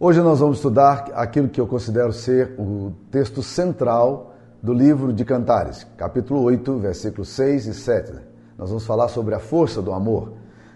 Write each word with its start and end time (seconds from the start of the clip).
Hoje 0.00 0.20
nós 0.20 0.38
vamos 0.38 0.58
estudar 0.58 1.10
aquilo 1.12 1.48
que 1.48 1.60
eu 1.60 1.66
considero 1.66 2.12
ser 2.12 2.54
o 2.56 2.92
texto 3.10 3.42
central 3.42 4.32
do 4.62 4.72
livro 4.72 5.12
de 5.12 5.24
Cantares, 5.24 5.84
capítulo 5.96 6.40
8, 6.42 6.78
versículos 6.78 7.30
6 7.30 7.66
e 7.66 7.74
7. 7.74 8.12
Nós 8.56 8.68
vamos 8.68 8.86
falar 8.86 9.08
sobre 9.08 9.34
a 9.34 9.40
força 9.40 9.82
do 9.82 9.92
amor. 9.92 10.34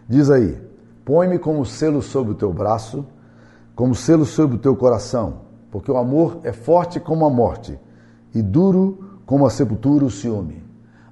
Diz 0.09 0.29
aí: 0.29 0.61
Põe-me 1.05 1.39
como 1.39 1.65
selo 1.65 2.03
sobre 2.03 2.33
o 2.33 2.35
teu 2.35 2.53
braço, 2.53 3.07
como 3.77 3.95
selo 3.95 4.27
sobre 4.27 4.57
o 4.57 4.59
teu 4.59 4.75
coração, 4.75 5.43
porque 5.71 5.93
o 5.93 5.99
amor 5.99 6.41
é 6.43 6.53
forte 6.53 6.99
como 6.99 7.25
a 7.25 7.31
morte 7.31 7.79
e 8.35 8.43
duro 8.43 9.21
como 9.25 9.47
a 9.47 9.51
sepultura 9.51 10.05
o 10.05 10.11
ciúme. 10.11 10.65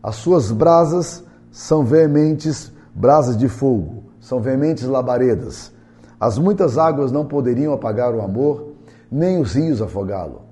As 0.02 0.16
suas 0.16 0.50
brasas 0.50 1.22
são 1.52 1.84
veementes 1.84 2.72
brasas 2.92 3.36
de 3.36 3.46
fogo, 3.46 4.02
são 4.18 4.40
veementes 4.40 4.82
labaredas. 4.82 5.72
As 6.20 6.36
muitas 6.36 6.76
águas 6.76 7.10
não 7.10 7.24
poderiam 7.24 7.72
apagar 7.72 8.14
o 8.14 8.20
amor, 8.20 8.74
nem 9.10 9.40
os 9.40 9.54
rios 9.54 9.80
afogá-lo. 9.80 10.42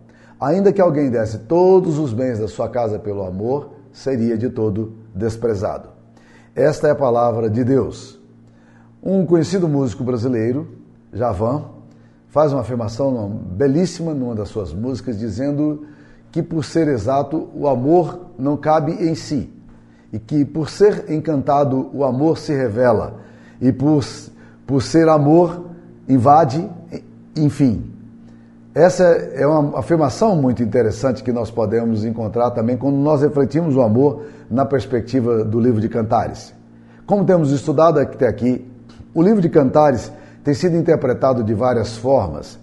Ainda 0.40 0.72
que 0.72 0.80
alguém 0.80 1.10
desse 1.10 1.40
todos 1.40 1.98
os 1.98 2.14
bens 2.14 2.38
da 2.38 2.48
sua 2.48 2.68
casa 2.68 2.98
pelo 2.98 3.22
amor, 3.22 3.72
seria 3.92 4.38
de 4.38 4.48
todo 4.48 4.94
desprezado. 5.14 5.88
Esta 6.54 6.88
é 6.88 6.90
a 6.92 6.96
palavra 6.96 7.50
de 7.50 7.62
Deus. 7.62 8.18
Um 9.02 9.26
conhecido 9.26 9.68
músico 9.68 10.02
brasileiro, 10.02 10.68
Javan, 11.12 11.64
faz 12.28 12.52
uma 12.52 12.62
afirmação 12.62 13.28
belíssima 13.28 14.14
numa 14.14 14.34
das 14.34 14.48
suas 14.48 14.72
músicas, 14.72 15.18
dizendo 15.18 15.86
que, 16.30 16.42
por 16.42 16.64
ser 16.64 16.88
exato, 16.88 17.48
o 17.54 17.68
amor 17.68 18.26
não 18.38 18.56
cabe 18.56 18.92
em 18.92 19.14
si, 19.14 19.52
e 20.12 20.18
que, 20.18 20.44
por 20.44 20.68
ser 20.70 21.10
encantado, 21.10 21.90
o 21.92 22.04
amor 22.04 22.38
se 22.38 22.54
revela, 22.54 23.20
e 23.60 23.72
por 23.72 24.02
por 24.68 24.82
ser 24.82 25.08
amor, 25.08 25.64
invade, 26.06 26.68
enfim. 27.34 27.90
Essa 28.74 29.02
é 29.02 29.46
uma 29.46 29.78
afirmação 29.78 30.36
muito 30.36 30.62
interessante 30.62 31.24
que 31.24 31.32
nós 31.32 31.50
podemos 31.50 32.04
encontrar 32.04 32.50
também 32.50 32.76
quando 32.76 32.96
nós 32.96 33.22
refletimos 33.22 33.74
o 33.74 33.80
amor 33.80 34.26
na 34.50 34.66
perspectiva 34.66 35.42
do 35.42 35.58
livro 35.58 35.80
de 35.80 35.88
Cantares. 35.88 36.52
Como 37.06 37.24
temos 37.24 37.50
estudado 37.50 37.98
até 37.98 38.28
aqui, 38.28 38.70
o 39.14 39.22
livro 39.22 39.40
de 39.40 39.48
Cantares 39.48 40.12
tem 40.44 40.52
sido 40.52 40.76
interpretado 40.76 41.42
de 41.42 41.54
várias 41.54 41.96
formas 41.96 42.58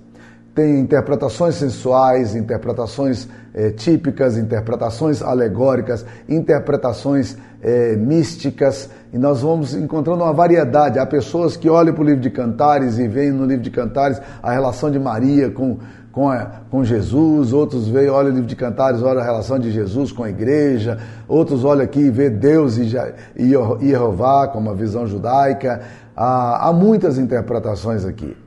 tem 0.56 0.80
interpretações 0.80 1.56
sensuais, 1.56 2.34
interpretações 2.34 3.28
é, 3.54 3.72
típicas, 3.72 4.38
interpretações 4.38 5.22
alegóricas, 5.22 6.06
interpretações 6.30 7.38
é, 7.62 7.98
místicas, 7.98 8.90
e 9.12 9.18
nós 9.18 9.42
vamos 9.42 9.76
encontrando 9.76 10.24
uma 10.24 10.32
variedade. 10.32 10.98
Há 10.98 11.06
pessoas 11.06 11.58
que 11.58 11.70
olham 11.70 11.94
para 11.94 12.04
o 12.04 12.06
livro 12.06 12.22
de 12.22 12.30
Cantares 12.30 12.98
e 12.98 13.06
veem 13.06 13.32
no 13.32 13.46
livro 13.46 13.64
de 13.64 13.70
Cantares 13.70 14.22
a 14.42 14.54
relação 14.54 14.90
de 14.90 14.98
Maria 14.98 15.52
com, 15.52 15.78
com, 16.10 16.30
a, 16.30 16.46
com 16.72 16.86
Jesus, 16.86 17.52
outros 17.52 17.90
veem, 17.90 18.08
olham 18.08 18.32
o 18.32 18.36
livro 18.36 18.48
de 18.48 18.56
Cantares, 18.56 19.02
olham 19.02 19.22
a 19.22 19.26
relação 19.26 19.60
de 19.60 19.72
Jesus 19.72 20.14
com 20.14 20.24
a 20.24 20.30
igreja, 20.30 21.00
outros 21.28 21.66
olham 21.66 21.84
aqui 21.84 22.00
e 22.00 22.10
vê 22.10 22.30
Deus 22.30 22.78
e, 22.78 22.96
e 23.36 23.90
Jeová 23.90 24.48
como 24.48 24.70
a 24.70 24.74
visão 24.74 25.06
judaica. 25.06 25.82
Há, 26.16 26.70
há 26.70 26.72
muitas 26.72 27.18
interpretações 27.18 28.06
aqui. 28.06 28.45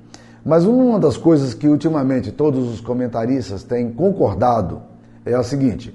Mas 0.48 0.64
uma 0.64 0.98
das 0.98 1.18
coisas 1.18 1.52
que 1.52 1.68
ultimamente 1.68 2.32
todos 2.32 2.72
os 2.72 2.80
comentaristas 2.80 3.62
têm 3.62 3.92
concordado 3.92 4.80
é 5.22 5.38
o 5.38 5.42
seguinte: 5.42 5.94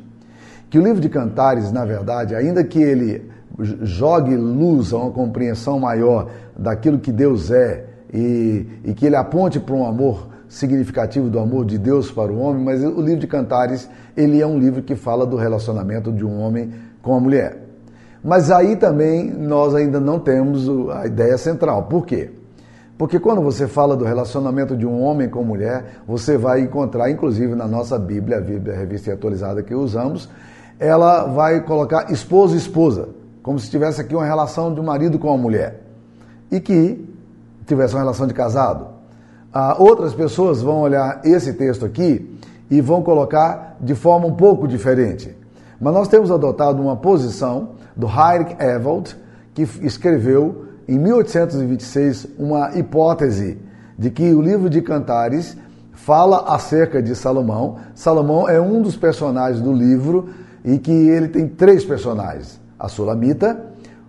que 0.70 0.78
o 0.78 0.84
livro 0.84 1.02
de 1.02 1.10
Cantares, 1.10 1.72
na 1.72 1.84
verdade, 1.84 2.36
ainda 2.36 2.64
que 2.64 2.80
ele 2.80 3.32
jogue 3.82 4.36
luz 4.36 4.94
a 4.94 4.98
uma 4.98 5.10
compreensão 5.10 5.80
maior 5.80 6.30
daquilo 6.56 7.00
que 7.00 7.12
Deus 7.12 7.50
é 7.50 7.84
e, 8.14 8.68
e 8.86 8.94
que 8.94 9.08
ele 9.08 9.16
aponte 9.16 9.60
para 9.60 9.74
um 9.74 9.88
amor 9.88 10.28
significativo 10.48 11.32
do 11.32 11.40
amor 11.40 11.66
de 11.66 11.80
Deus 11.80 12.12
para 12.12 12.32
o 12.32 12.38
homem, 12.38 12.64
mas 12.64 12.84
o 12.84 13.02
livro 13.02 13.22
de 13.22 13.28
Cantares 13.28 13.90
ele 14.16 14.40
é 14.40 14.46
um 14.46 14.60
livro 14.60 14.84
que 14.84 14.96
fala 14.96 15.26
do 15.26 15.36
relacionamento 15.36 16.12
de 16.12 16.24
um 16.24 16.40
homem 16.40 16.72
com 17.02 17.16
a 17.16 17.20
mulher. 17.20 17.58
Mas 18.24 18.52
aí 18.52 18.76
também 18.76 19.32
nós 19.32 19.74
ainda 19.74 20.00
não 20.00 20.20
temos 20.20 20.70
a 20.92 21.08
ideia 21.08 21.40
central. 21.40 21.86
Por 21.86 22.06
quê? 22.06 22.43
Porque 22.98 23.20
quando 23.20 23.42
você 23.42 23.68
fala 23.68 23.96
do 23.96 24.06
relacionamento 24.06 24.78
de 24.78 24.86
um 24.86 25.02
homem 25.02 25.28
com 25.28 25.44
mulher, 25.44 26.02
você 26.08 26.38
vai 26.38 26.62
encontrar, 26.62 27.10
inclusive 27.10 27.56
na 27.56 27.68
nossa 27.68 27.98
Bíblia, 27.98 28.38
a 28.38 28.42
Bíblia 28.42 28.76
a 28.76 28.78
revista 28.78 29.12
atualizada 29.12 29.64
que 29.64 29.74
usamos, 29.74 30.30
ela 30.80 31.26
vai 31.26 31.62
colocar 31.62 32.12
esposo 32.12 32.56
e 32.56 32.58
esposa, 32.58 33.10
como 33.42 33.60
se 33.60 33.70
tivesse 33.70 34.00
aqui 34.00 34.16
uma 34.16 34.26
relação 34.26 34.74
de 34.74 34.80
um 34.80 34.84
marido 34.84 35.18
com 35.18 35.28
uma 35.28 35.38
mulher. 35.38 35.82
E 36.52 36.60
que 36.60 37.10
tivesse 37.66 37.96
uma 37.96 38.02
relação 38.02 38.28
de 38.28 38.34
casado. 38.34 38.88
Ah, 39.52 39.76
outras 39.80 40.14
pessoas 40.14 40.62
vão 40.62 40.82
olhar 40.82 41.22
esse 41.24 41.54
texto 41.54 41.86
aqui 41.86 42.38
e 42.70 42.82
vão 42.82 43.02
colocar 43.02 43.78
de 43.80 43.96
forma 43.96 44.28
um 44.28 44.34
pouco 44.34 44.68
diferente. 44.68 45.36
Mas 45.80 45.94
nós 45.94 46.08
temos 46.08 46.32
adotado 46.32 46.82
uma 46.82 46.96
posição 46.96 47.70
do 47.96 48.08
Heinrich 48.08 48.56
Ewald, 48.60 49.16
que 49.54 49.64
escreveu 49.82 50.66
em 50.88 50.98
1826, 50.98 52.28
uma 52.38 52.78
hipótese 52.78 53.58
de 53.98 54.10
que 54.10 54.34
o 54.34 54.42
livro 54.42 54.70
de 54.70 54.82
Cantares 54.82 55.58
fala 55.94 56.54
acerca 56.54 57.02
de 57.02 57.16
Salomão. 57.16 57.78
Salomão 57.96 58.50
é 58.50 58.60
um 58.60 58.82
dos 58.82 58.96
personagens 58.96 59.62
do 59.62 59.72
livro 59.72 60.30
e 60.64 60.78
que 60.78 60.92
ele 60.92 61.28
tem 61.28 61.48
três 61.48 61.86
personagens: 61.86 62.60
a 62.78 62.88
Sulamita, 62.88 63.60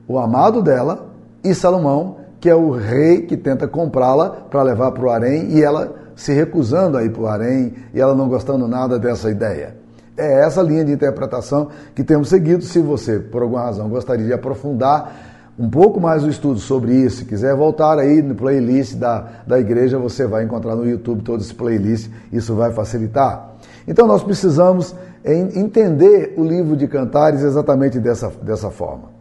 o 0.09 0.19
amado 0.19 0.63
dela 0.63 1.07
e 1.43 1.55
Salomão, 1.55 2.17
que 2.41 2.49
é 2.49 2.55
o 2.55 2.71
rei 2.71 3.23
que 3.23 3.37
tenta 3.37 3.69
comprá-la 3.69 4.31
para 4.31 4.63
levar 4.63 4.93
para 4.93 5.05
o 5.05 5.11
harém 5.11 5.51
e 5.51 5.63
ela 5.63 5.95
se 6.17 6.33
recusando 6.33 6.97
a 6.97 7.05
ir 7.05 7.11
para 7.11 7.23
o 7.23 7.27
harém 7.27 7.75
e 7.93 8.01
ela 8.01 8.15
não 8.15 8.29
gostando 8.29 8.67
nada 8.69 8.99
dessa 8.99 9.31
ideia. 9.31 9.77
É 10.17 10.45
essa 10.45 10.63
linha 10.63 10.85
de 10.85 10.93
interpretação 10.93 11.69
que 11.95 12.05
temos 12.05 12.29
seguido. 12.29 12.63
Se 12.63 12.79
você, 12.79 13.19
por 13.19 13.43
alguma 13.43 13.63
razão, 13.63 13.89
gostaria 13.89 14.25
de 14.25 14.33
aprofundar 14.33 15.34
um 15.59 15.71
pouco 15.71 16.01
mais 16.01 16.25
o 16.25 16.29
estudo 16.29 16.59
sobre 16.59 16.95
isso, 16.95 17.19
se 17.19 17.25
quiser 17.25 17.55
voltar 17.55 17.99
aí 17.99 18.21
no 18.21 18.35
playlist 18.35 18.97
da, 18.97 19.29
da 19.47 19.59
igreja, 19.59 19.99
você 19.99 20.27
vai 20.27 20.43
encontrar 20.43 20.75
no 20.75 20.85
YouTube 20.85 21.23
todo 21.23 21.41
esse 21.41 21.55
playlist, 21.55 22.11
isso 22.33 22.55
vai 22.55 22.73
facilitar. 22.73 23.55
Então 23.87 24.07
nós 24.07 24.23
precisamos 24.25 24.95
entender 25.25 26.35
o 26.37 26.45
livro 26.45 26.77
de 26.77 26.89
Cantares 26.89 27.43
exatamente 27.43 28.01
dessa, 28.01 28.31
dessa 28.43 28.71
forma. 28.71 29.15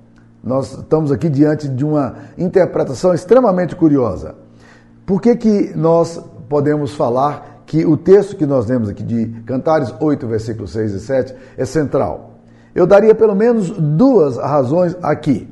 Nós 0.44 0.78
estamos 0.78 1.12
aqui 1.12 1.30
diante 1.30 1.70
de 1.70 1.86
uma 1.86 2.16
interpretação 2.38 3.14
extremamente 3.14 3.76
curiosa. 3.76 4.36
Por 5.06 5.22
que, 5.22 5.36
que 5.36 5.74
nós 5.76 6.20
podemos 6.50 6.94
falar 6.94 7.64
que 7.66 7.86
o 7.86 7.96
texto 7.96 8.36
que 8.36 8.46
nós 8.46 8.68
lemos 8.68 8.90
aqui 8.90 9.04
de 9.04 9.28
Cantares 9.46 9.94
8, 10.00 10.28
versículos 10.28 10.72
6 10.72 10.94
e 10.94 11.00
7 11.00 11.36
é 11.58 11.64
central? 11.64 12.40
Eu 12.76 12.88
daria 12.88 13.14
pelo 13.14 13.36
menos 13.36 13.70
duas 13.70 14.38
razões 14.38 14.98
aqui. 15.02 15.48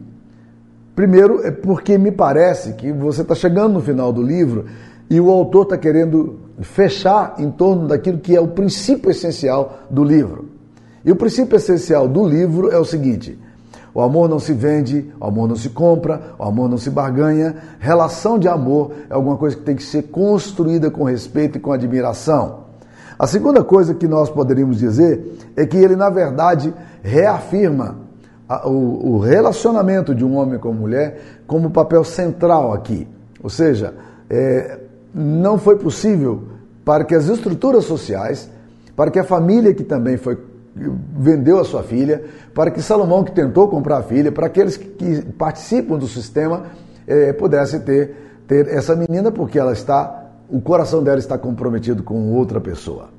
Primeiro, 1.01 1.43
é 1.43 1.49
porque 1.49 1.97
me 1.97 2.11
parece 2.11 2.73
que 2.73 2.91
você 2.91 3.23
está 3.23 3.33
chegando 3.33 3.73
no 3.73 3.81
final 3.81 4.13
do 4.13 4.21
livro 4.21 4.65
e 5.09 5.19
o 5.19 5.31
autor 5.31 5.63
está 5.63 5.75
querendo 5.75 6.37
fechar 6.61 7.37
em 7.39 7.49
torno 7.49 7.87
daquilo 7.87 8.19
que 8.19 8.35
é 8.35 8.39
o 8.39 8.49
princípio 8.49 9.09
essencial 9.09 9.79
do 9.89 10.03
livro. 10.03 10.49
E 11.03 11.11
o 11.11 11.15
princípio 11.15 11.55
essencial 11.55 12.07
do 12.07 12.23
livro 12.23 12.69
é 12.69 12.77
o 12.77 12.85
seguinte: 12.85 13.35
o 13.95 13.99
amor 13.99 14.29
não 14.29 14.37
se 14.37 14.53
vende, 14.53 15.11
o 15.19 15.25
amor 15.25 15.49
não 15.49 15.55
se 15.55 15.69
compra, 15.69 16.35
o 16.37 16.43
amor 16.43 16.69
não 16.69 16.77
se 16.77 16.91
barganha. 16.91 17.55
Relação 17.79 18.37
de 18.37 18.47
amor 18.47 18.91
é 19.09 19.15
alguma 19.15 19.37
coisa 19.37 19.55
que 19.55 19.63
tem 19.63 19.75
que 19.75 19.81
ser 19.81 20.03
construída 20.03 20.91
com 20.91 21.03
respeito 21.03 21.57
e 21.57 21.59
com 21.59 21.73
admiração. 21.73 22.65
A 23.17 23.25
segunda 23.25 23.63
coisa 23.63 23.95
que 23.95 24.07
nós 24.07 24.29
poderíamos 24.29 24.77
dizer 24.77 25.35
é 25.55 25.65
que 25.65 25.77
ele, 25.77 25.95
na 25.95 26.11
verdade, 26.11 26.71
reafirma 27.01 28.10
o, 28.65 29.19
relacionamento 29.19 30.13
de 30.13 30.25
um 30.25 30.35
homem 30.35 30.59
com 30.59 30.73
mulher 30.73 31.19
como 31.47 31.69
papel 31.69 32.03
central 32.03 32.73
aqui. 32.73 33.07
Ou 33.41 33.49
seja, 33.49 33.93
é, 34.29 34.79
não 35.13 35.57
foi 35.57 35.77
possível 35.77 36.43
para 36.83 37.03
que 37.03 37.15
as 37.15 37.27
estruturas 37.27 37.85
sociais, 37.85 38.49
para 38.95 39.11
que 39.11 39.19
a 39.19 39.23
família 39.23 39.73
que 39.73 39.83
também 39.83 40.17
foi 40.17 40.37
vendeu 40.73 41.59
a 41.59 41.65
sua 41.65 41.83
filha, 41.83 42.23
para 42.53 42.71
que 42.71 42.81
Salomão 42.81 43.25
que 43.25 43.31
tentou 43.33 43.67
comprar 43.67 43.97
a 43.97 44.03
filha, 44.03 44.31
para 44.31 44.47
aqueles 44.47 44.77
que 44.77 45.21
participam 45.37 45.97
do 45.97 46.07
sistema 46.07 46.63
é, 47.05 47.33
pudesse 47.33 47.81
ter, 47.81 48.15
ter 48.47 48.69
essa 48.69 48.95
menina 48.95 49.31
porque 49.31 49.59
ela 49.59 49.73
está, 49.73 50.31
o 50.49 50.61
coração 50.61 51.03
dela 51.03 51.19
está 51.19 51.37
comprometido 51.37 52.03
com 52.03 52.33
outra 52.33 52.61
pessoa. 52.61 53.09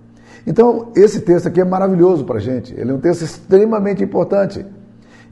Então 0.46 0.88
esse 0.96 1.20
texto 1.20 1.46
aqui 1.46 1.60
é 1.60 1.64
maravilhoso 1.64 2.24
para 2.24 2.38
a 2.38 2.40
gente. 2.40 2.74
Ele 2.74 2.90
é 2.90 2.94
um 2.94 3.00
texto 3.00 3.22
extremamente 3.22 4.02
importante. 4.02 4.64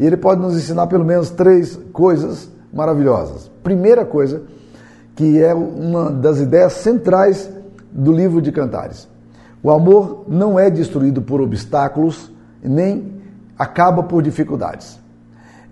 E 0.00 0.06
ele 0.06 0.16
pode 0.16 0.40
nos 0.40 0.56
ensinar 0.56 0.86
pelo 0.86 1.04
menos 1.04 1.28
três 1.28 1.78
coisas 1.92 2.50
maravilhosas. 2.72 3.50
Primeira 3.62 4.02
coisa, 4.02 4.42
que 5.14 5.42
é 5.42 5.52
uma 5.52 6.10
das 6.10 6.40
ideias 6.40 6.72
centrais 6.72 7.50
do 7.92 8.10
livro 8.10 8.40
de 8.40 8.50
Cantares. 8.50 9.06
O 9.62 9.70
amor 9.70 10.24
não 10.26 10.58
é 10.58 10.70
destruído 10.70 11.20
por 11.20 11.42
obstáculos, 11.42 12.32
nem 12.62 13.12
acaba 13.58 14.02
por 14.02 14.22
dificuldades. 14.22 14.98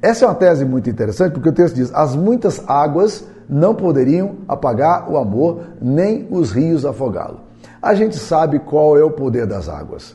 Essa 0.02 0.26
é 0.26 0.28
uma 0.28 0.34
tese 0.34 0.62
muito 0.62 0.90
interessante, 0.90 1.32
porque 1.32 1.48
o 1.48 1.52
texto 1.52 1.76
diz: 1.76 1.90
as 1.94 2.14
muitas 2.14 2.62
águas 2.68 3.24
não 3.48 3.74
poderiam 3.74 4.36
apagar 4.46 5.10
o 5.10 5.16
amor, 5.16 5.60
nem 5.80 6.28
os 6.30 6.52
rios 6.52 6.84
afogá-lo. 6.84 7.40
A 7.80 7.94
gente 7.94 8.18
sabe 8.18 8.58
qual 8.58 8.98
é 8.98 9.02
o 9.02 9.10
poder 9.10 9.46
das 9.46 9.70
águas. 9.70 10.14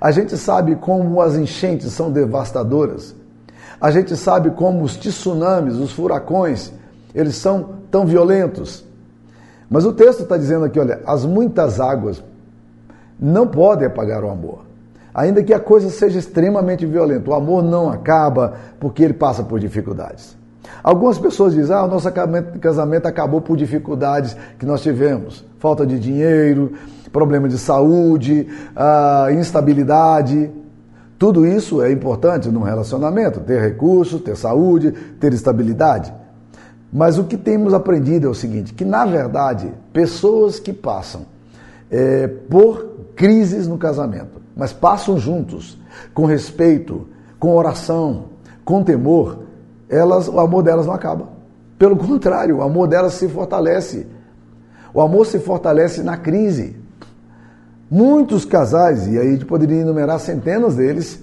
A 0.00 0.10
gente 0.10 0.34
sabe 0.38 0.76
como 0.76 1.20
as 1.20 1.36
enchentes 1.36 1.92
são 1.92 2.10
devastadoras. 2.10 3.14
A 3.84 3.90
gente 3.90 4.16
sabe 4.16 4.50
como 4.52 4.82
os 4.82 4.96
tsunamis, 4.96 5.76
os 5.76 5.92
furacões, 5.92 6.72
eles 7.14 7.36
são 7.36 7.80
tão 7.90 8.06
violentos. 8.06 8.82
Mas 9.68 9.84
o 9.84 9.92
texto 9.92 10.22
está 10.22 10.38
dizendo 10.38 10.64
aqui, 10.64 10.80
olha, 10.80 11.02
as 11.06 11.26
muitas 11.26 11.78
águas 11.78 12.24
não 13.20 13.46
podem 13.46 13.86
apagar 13.86 14.24
o 14.24 14.30
amor. 14.30 14.60
Ainda 15.12 15.42
que 15.42 15.52
a 15.52 15.60
coisa 15.60 15.90
seja 15.90 16.18
extremamente 16.18 16.86
violenta, 16.86 17.28
o 17.28 17.34
amor 17.34 17.62
não 17.62 17.90
acaba 17.90 18.54
porque 18.80 19.02
ele 19.02 19.12
passa 19.12 19.42
por 19.42 19.60
dificuldades. 19.60 20.34
Algumas 20.82 21.18
pessoas 21.18 21.52
dizem: 21.52 21.76
ah, 21.76 21.84
o 21.84 21.86
nosso 21.86 22.10
casamento 22.58 23.04
acabou 23.04 23.42
por 23.42 23.54
dificuldades 23.54 24.34
que 24.58 24.64
nós 24.64 24.80
tivemos, 24.80 25.44
falta 25.58 25.86
de 25.86 25.98
dinheiro, 25.98 26.72
problema 27.12 27.50
de 27.50 27.58
saúde, 27.58 28.48
ah, 28.74 29.28
instabilidade. 29.30 30.63
Tudo 31.18 31.46
isso 31.46 31.82
é 31.82 31.92
importante 31.92 32.48
num 32.48 32.62
relacionamento: 32.62 33.40
ter 33.40 33.60
recursos, 33.60 34.20
ter 34.20 34.36
saúde, 34.36 34.92
ter 35.20 35.32
estabilidade. 35.32 36.12
Mas 36.92 37.18
o 37.18 37.24
que 37.24 37.36
temos 37.36 37.74
aprendido 37.74 38.26
é 38.26 38.30
o 38.30 38.34
seguinte: 38.34 38.74
que 38.74 38.84
na 38.84 39.04
verdade, 39.04 39.72
pessoas 39.92 40.58
que 40.58 40.72
passam 40.72 41.22
é, 41.90 42.26
por 42.26 42.86
crises 43.16 43.66
no 43.66 43.78
casamento, 43.78 44.40
mas 44.56 44.72
passam 44.72 45.18
juntos, 45.18 45.78
com 46.12 46.24
respeito, 46.24 47.08
com 47.38 47.56
oração, 47.56 48.26
com 48.64 48.82
temor, 48.82 49.40
elas, 49.88 50.28
o 50.28 50.40
amor 50.40 50.62
delas 50.62 50.86
não 50.86 50.94
acaba. 50.94 51.28
Pelo 51.78 51.96
contrário, 51.96 52.58
o 52.58 52.62
amor 52.62 52.88
delas 52.88 53.14
se 53.14 53.28
fortalece. 53.28 54.06
O 54.92 55.00
amor 55.00 55.26
se 55.26 55.38
fortalece 55.38 56.02
na 56.02 56.16
crise. 56.16 56.76
Muitos 57.94 58.44
casais, 58.44 59.06
e 59.06 59.16
aí 59.16 59.38
poderia 59.44 59.82
enumerar 59.82 60.18
centenas 60.18 60.74
deles, 60.74 61.22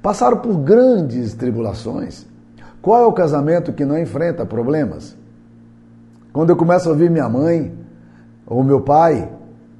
passaram 0.00 0.36
por 0.36 0.54
grandes 0.58 1.34
tribulações. 1.34 2.24
Qual 2.80 3.02
é 3.02 3.04
o 3.04 3.12
casamento 3.12 3.72
que 3.72 3.84
não 3.84 3.98
enfrenta 3.98 4.46
problemas? 4.46 5.16
Quando 6.32 6.50
eu 6.50 6.56
começo 6.56 6.88
a 6.88 6.92
ouvir 6.92 7.10
minha 7.10 7.28
mãe 7.28 7.74
ou 8.46 8.62
meu 8.62 8.80
pai, 8.80 9.28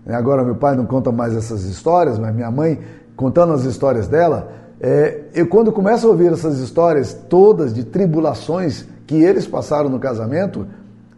né, 0.05 0.17
agora 0.17 0.43
meu 0.43 0.57
pai 0.57 0.75
não 0.75 0.85
conta 0.87 1.13
mais 1.13 1.37
essas 1.37 1.63
histórias, 1.67 2.19
mas 2.19 2.35
minha 2.35 2.51
mãe 2.51 2.81
contando 3.15 3.53
as 3.53 3.63
histórias 3.63 4.09
dela, 4.09 4.51
é, 4.81 5.27
eu 5.37 5.47
quando 5.47 5.71
começo 5.71 6.05
a 6.05 6.11
ouvir 6.11 6.33
essas 6.33 6.59
histórias 6.59 7.15
todas 7.15 7.73
de 7.73 7.85
tribulações 7.85 8.85
que 9.07 9.23
eles 9.23 9.47
passaram 9.47 9.89
no 9.89 10.01
casamento, 10.01 10.67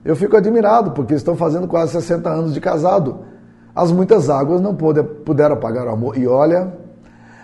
eu 0.04 0.14
fico 0.14 0.36
admirado, 0.36 0.90
porque 0.90 1.14
estão 1.14 1.34
fazendo 1.34 1.66
quase 1.66 1.92
60 1.92 2.28
anos 2.28 2.52
de 2.52 2.60
casado. 2.60 3.20
As 3.76 3.92
muitas 3.92 4.30
águas 4.30 4.58
não 4.62 4.74
puderam 4.74 5.54
apagar 5.54 5.86
o 5.86 5.90
amor. 5.90 6.16
E 6.16 6.26
olha, 6.26 6.72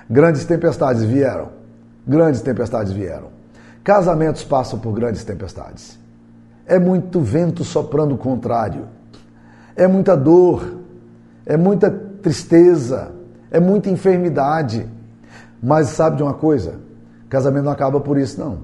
grandes 0.09 0.47
tempestades 0.47 1.03
vieram. 1.03 1.51
Grandes 2.07 2.41
tempestades 2.41 2.91
vieram. 2.91 3.29
Casamentos 3.85 4.43
passam 4.43 4.79
por 4.79 4.95
grandes 4.95 5.23
tempestades. 5.25 5.99
É 6.65 6.79
muito 6.79 7.21
vento 7.21 7.63
soprando 7.65 8.15
o 8.15 8.19
contrário. 8.19 8.87
É 9.77 9.87
muita 9.87 10.17
dor. 10.17 10.79
É 11.45 11.59
muita 11.59 11.91
tristeza. 11.91 13.11
É 13.51 13.61
muita 13.61 13.91
enfermidade. 13.91 14.89
Mas 15.63 15.89
sabe 15.89 16.17
de 16.17 16.23
uma 16.23 16.33
coisa? 16.33 16.77
Casamento 17.29 17.65
não 17.65 17.73
acaba 17.73 18.01
por 18.01 18.17
isso, 18.17 18.41
não. 18.41 18.61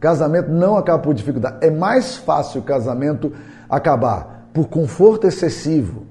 Casamento 0.00 0.50
não 0.50 0.76
acaba 0.76 0.98
por 0.98 1.14
dificuldade. 1.14 1.58
É 1.60 1.70
mais 1.70 2.16
fácil 2.16 2.62
o 2.62 2.64
casamento 2.64 3.32
acabar 3.70 4.48
por 4.52 4.68
conforto 4.68 5.26
excessivo, 5.26 6.02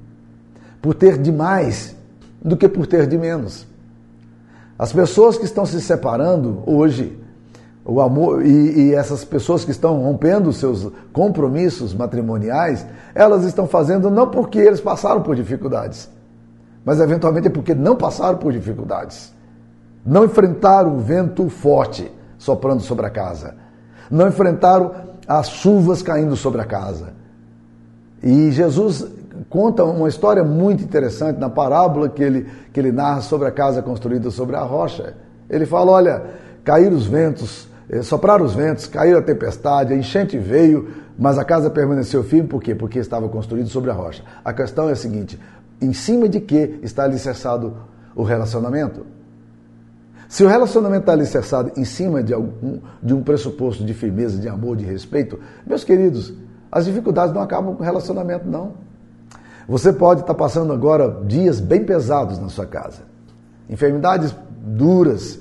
por 0.84 0.94
ter 0.94 1.18
demais, 1.18 1.96
do 2.44 2.58
que 2.58 2.68
por 2.68 2.86
ter 2.86 3.08
de 3.08 3.18
menos. 3.18 3.66
As 4.78 4.92
pessoas 4.92 5.38
que 5.38 5.46
estão 5.46 5.66
se 5.66 5.80
separando 5.80 6.62
hoje, 6.66 7.18
o 7.86 8.02
amor 8.02 8.46
e, 8.46 8.90
e, 8.90 8.94
essas 8.94 9.24
pessoas 9.24 9.64
que 9.64 9.72
estão 9.72 10.04
rompendo 10.04 10.52
seus 10.52 10.92
compromissos 11.14 11.94
matrimoniais, 11.94 12.86
elas 13.16 13.46
estão 13.46 13.66
fazendo 13.66 14.10
não 14.10 14.30
porque 14.30 14.60
eles 14.60 14.82
passaram 14.82 15.22
por 15.22 15.38
dificuldades, 15.38 16.10
mas 16.84 17.00
eventualmente 17.00 17.48
é 17.48 17.50
porque 17.50 17.74
não 17.74 17.96
passaram 17.96 18.38
por 18.38 18.52
dificuldades. 18.52 19.34
Não 20.06 20.26
enfrentaram 20.26 20.98
o 20.98 21.00
vento 21.00 21.48
forte 21.48 22.12
soprando 22.38 22.82
sobre 22.82 23.06
a 23.06 23.10
casa. 23.10 23.56
Não 24.12 24.28
enfrentaram 24.28 24.92
as 25.26 25.48
chuvas 25.48 26.02
caindo 26.02 26.36
sobre 26.36 26.60
a 26.60 26.66
casa. 26.66 27.14
E 28.22 28.52
Jesus 28.52 29.06
conta 29.50 29.84
uma 29.84 30.08
história 30.08 30.44
muito 30.44 30.84
interessante 30.84 31.40
na 31.40 31.50
parábola 31.50 32.10
que 32.10 32.22
ele, 32.22 32.48
que 32.72 32.80
ele 32.80 32.92
narra 32.92 33.22
sobre 33.22 33.48
a 33.48 33.52
casa 33.52 33.82
construída 33.82 34.30
sobre 34.32 34.56
a 34.56 34.62
rocha. 34.62 35.16
Ele 35.50 35.66
fala: 35.66 35.92
olha, 35.92 36.24
caíram 36.64 36.96
os 36.96 37.06
ventos, 37.06 37.68
eh, 37.90 38.02
sopraram 38.02 38.46
os 38.46 38.54
ventos, 38.54 38.88
caiu 38.88 39.18
a 39.18 39.22
tempestade, 39.22 39.94
a 39.94 39.98
enchente 39.98 40.38
veio, 40.38 40.90
mas 41.18 41.38
a 41.38 41.44
casa 41.44 41.70
permaneceu 41.70 42.24
firme, 42.24 42.48
por 42.48 42.62
quê? 42.62 42.74
Porque 42.74 43.00
estava 43.00 43.28
construído 43.30 43.70
sobre 43.70 43.92
a 43.92 43.94
rocha. 43.94 44.24
A 44.44 44.54
questão 44.54 44.90
é 44.90 44.94
a 44.94 44.96
seguinte: 44.96 45.40
em 45.82 45.94
cima 45.94 46.28
de 46.30 46.40
que 46.40 46.80
está 46.82 47.04
alicerçado 47.04 47.76
o 48.16 48.24
relacionamento? 48.24 49.06
Se 50.34 50.44
o 50.44 50.48
relacionamento 50.48 51.02
está 51.02 51.14
alicerçado 51.14 51.72
em 51.78 51.86
cima 51.86 52.24
de, 52.24 52.34
algum, 52.34 52.80
de 53.04 53.14
um 53.14 53.22
pressuposto 53.22 53.86
de 53.86 53.94
firmeza, 53.94 54.40
de 54.40 54.50
amor, 54.50 54.76
de 54.76 54.84
respeito, 54.84 55.40
meus 55.64 55.84
queridos, 55.84 56.34
as 56.72 56.86
dificuldades 56.86 57.36
não 57.36 57.42
acabam 57.44 57.76
com 57.76 57.84
o 57.84 57.86
relacionamento, 57.86 58.48
não. 58.48 58.74
Você 59.68 59.94
pode 59.94 60.22
estar 60.22 60.34
passando 60.34 60.74
agora 60.74 61.24
dias 61.26 61.60
bem 61.60 61.84
pesados 61.84 62.40
na 62.40 62.50
sua 62.50 62.66
casa, 62.66 63.04
enfermidades 63.70 64.36
duras 64.58 65.40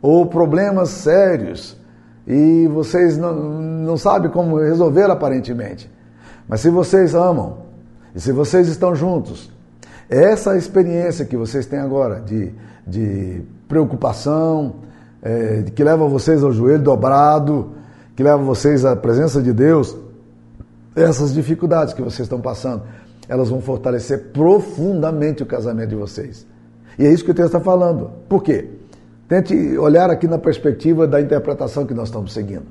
ou 0.00 0.26
problemas 0.26 0.90
sérios 0.90 1.76
e 2.26 2.68
vocês 2.68 3.16
não, 3.16 3.34
não 3.34 3.96
sabem 3.96 4.30
como 4.30 4.58
resolver 4.58 5.10
aparentemente. 5.10 5.90
Mas 6.48 6.60
se 6.60 6.70
vocês 6.70 7.14
amam 7.14 7.58
e 8.14 8.20
se 8.20 8.32
vocês 8.32 8.68
estão 8.68 8.94
juntos, 8.94 9.50
essa 10.08 10.56
experiência 10.56 11.24
que 11.24 11.36
vocês 11.36 11.66
têm 11.66 11.78
agora 11.78 12.20
de, 12.20 12.52
de 12.86 13.42
preocupação, 13.68 14.76
é, 15.22 15.64
que 15.74 15.82
leva 15.82 16.06
vocês 16.06 16.42
ao 16.42 16.52
joelho 16.52 16.82
dobrado, 16.82 17.72
que 18.14 18.22
leva 18.22 18.38
vocês 18.38 18.84
à 18.84 18.94
presença 18.94 19.42
de 19.42 19.52
Deus, 19.52 19.96
essas 20.94 21.34
dificuldades 21.34 21.92
que 21.92 22.00
vocês 22.00 22.26
estão 22.26 22.40
passando, 22.40 22.82
elas 23.28 23.48
vão 23.48 23.60
fortalecer 23.60 24.30
profundamente 24.32 25.42
o 25.42 25.46
casamento 25.46 25.90
de 25.90 25.96
vocês. 25.96 26.46
E 26.98 27.04
é 27.04 27.12
isso 27.12 27.24
que 27.24 27.30
o 27.30 27.34
texto 27.34 27.48
está 27.48 27.60
falando. 27.60 28.10
Por 28.28 28.42
quê? 28.42 28.68
Tente 29.28 29.76
olhar 29.78 30.10
aqui 30.10 30.26
na 30.26 30.38
perspectiva 30.38 31.06
da 31.06 31.20
interpretação 31.20 31.84
que 31.84 31.94
nós 31.94 32.08
estamos 32.08 32.32
seguindo. 32.32 32.66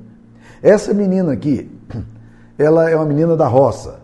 Essa 0.62 0.94
menina 0.94 1.32
aqui, 1.32 1.70
ela 2.58 2.90
é 2.90 2.96
uma 2.96 3.04
menina 3.04 3.36
da 3.36 3.46
roça. 3.46 4.00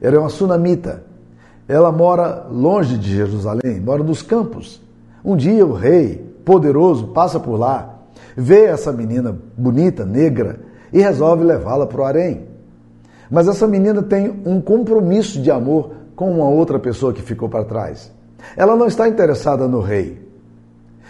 Ela 0.00 0.16
é 0.16 0.18
uma 0.18 0.30
sunamita. 0.30 1.02
Ela 1.68 1.92
mora 1.92 2.46
longe 2.50 2.98
de 2.98 3.14
Jerusalém, 3.14 3.80
mora 3.80 4.02
nos 4.02 4.22
campos. 4.22 4.82
Um 5.24 5.36
dia 5.36 5.64
o 5.64 5.72
rei, 5.72 6.34
poderoso, 6.44 7.08
passa 7.08 7.40
por 7.40 7.56
lá, 7.56 7.98
vê 8.36 8.64
essa 8.64 8.92
menina 8.92 9.36
bonita, 9.56 10.04
negra, 10.04 10.60
e 10.92 11.00
resolve 11.00 11.42
levá-la 11.42 11.86
para 11.86 12.00
o 12.00 12.04
harém. 12.04 12.53
Mas 13.34 13.48
essa 13.48 13.66
menina 13.66 14.00
tem 14.00 14.42
um 14.46 14.60
compromisso 14.60 15.42
de 15.42 15.50
amor 15.50 15.90
com 16.14 16.30
uma 16.30 16.48
outra 16.48 16.78
pessoa 16.78 17.12
que 17.12 17.20
ficou 17.20 17.48
para 17.48 17.64
trás. 17.64 18.12
Ela 18.56 18.76
não 18.76 18.86
está 18.86 19.08
interessada 19.08 19.66
no 19.66 19.80
rei. 19.80 20.24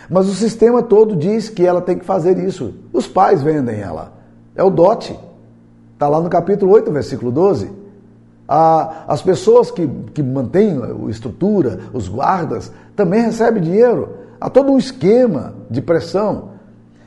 Mas 0.09 0.26
o 0.26 0.35
sistema 0.35 0.83
todo 0.83 1.14
diz 1.14 1.50
que 1.50 1.66
ela 1.66 1.83
tem 1.83 1.99
que 1.99 2.04
fazer 2.07 2.38
isso. 2.38 2.73
Os 2.95 3.07
pais 3.07 3.43
vendem 3.43 3.78
ela. 3.78 4.14
É 4.57 4.64
o 4.64 4.71
dote. 4.71 5.14
Está 5.93 6.09
lá 6.09 6.19
no 6.19 6.31
capítulo 6.31 6.73
8, 6.73 6.90
versículo 6.90 7.31
12. 7.31 7.71
as 8.49 9.21
pessoas 9.21 9.71
que, 9.71 9.87
que 10.14 10.23
mantêm 10.23 10.81
a 10.83 11.11
estrutura, 11.11 11.78
os 11.93 12.09
guardas, 12.09 12.73
também 12.97 13.21
recebe 13.21 13.61
dinheiro. 13.61 14.14
Há 14.40 14.49
todo 14.49 14.73
um 14.73 14.78
esquema 14.78 15.52
de 15.69 15.83
pressão. 15.83 16.54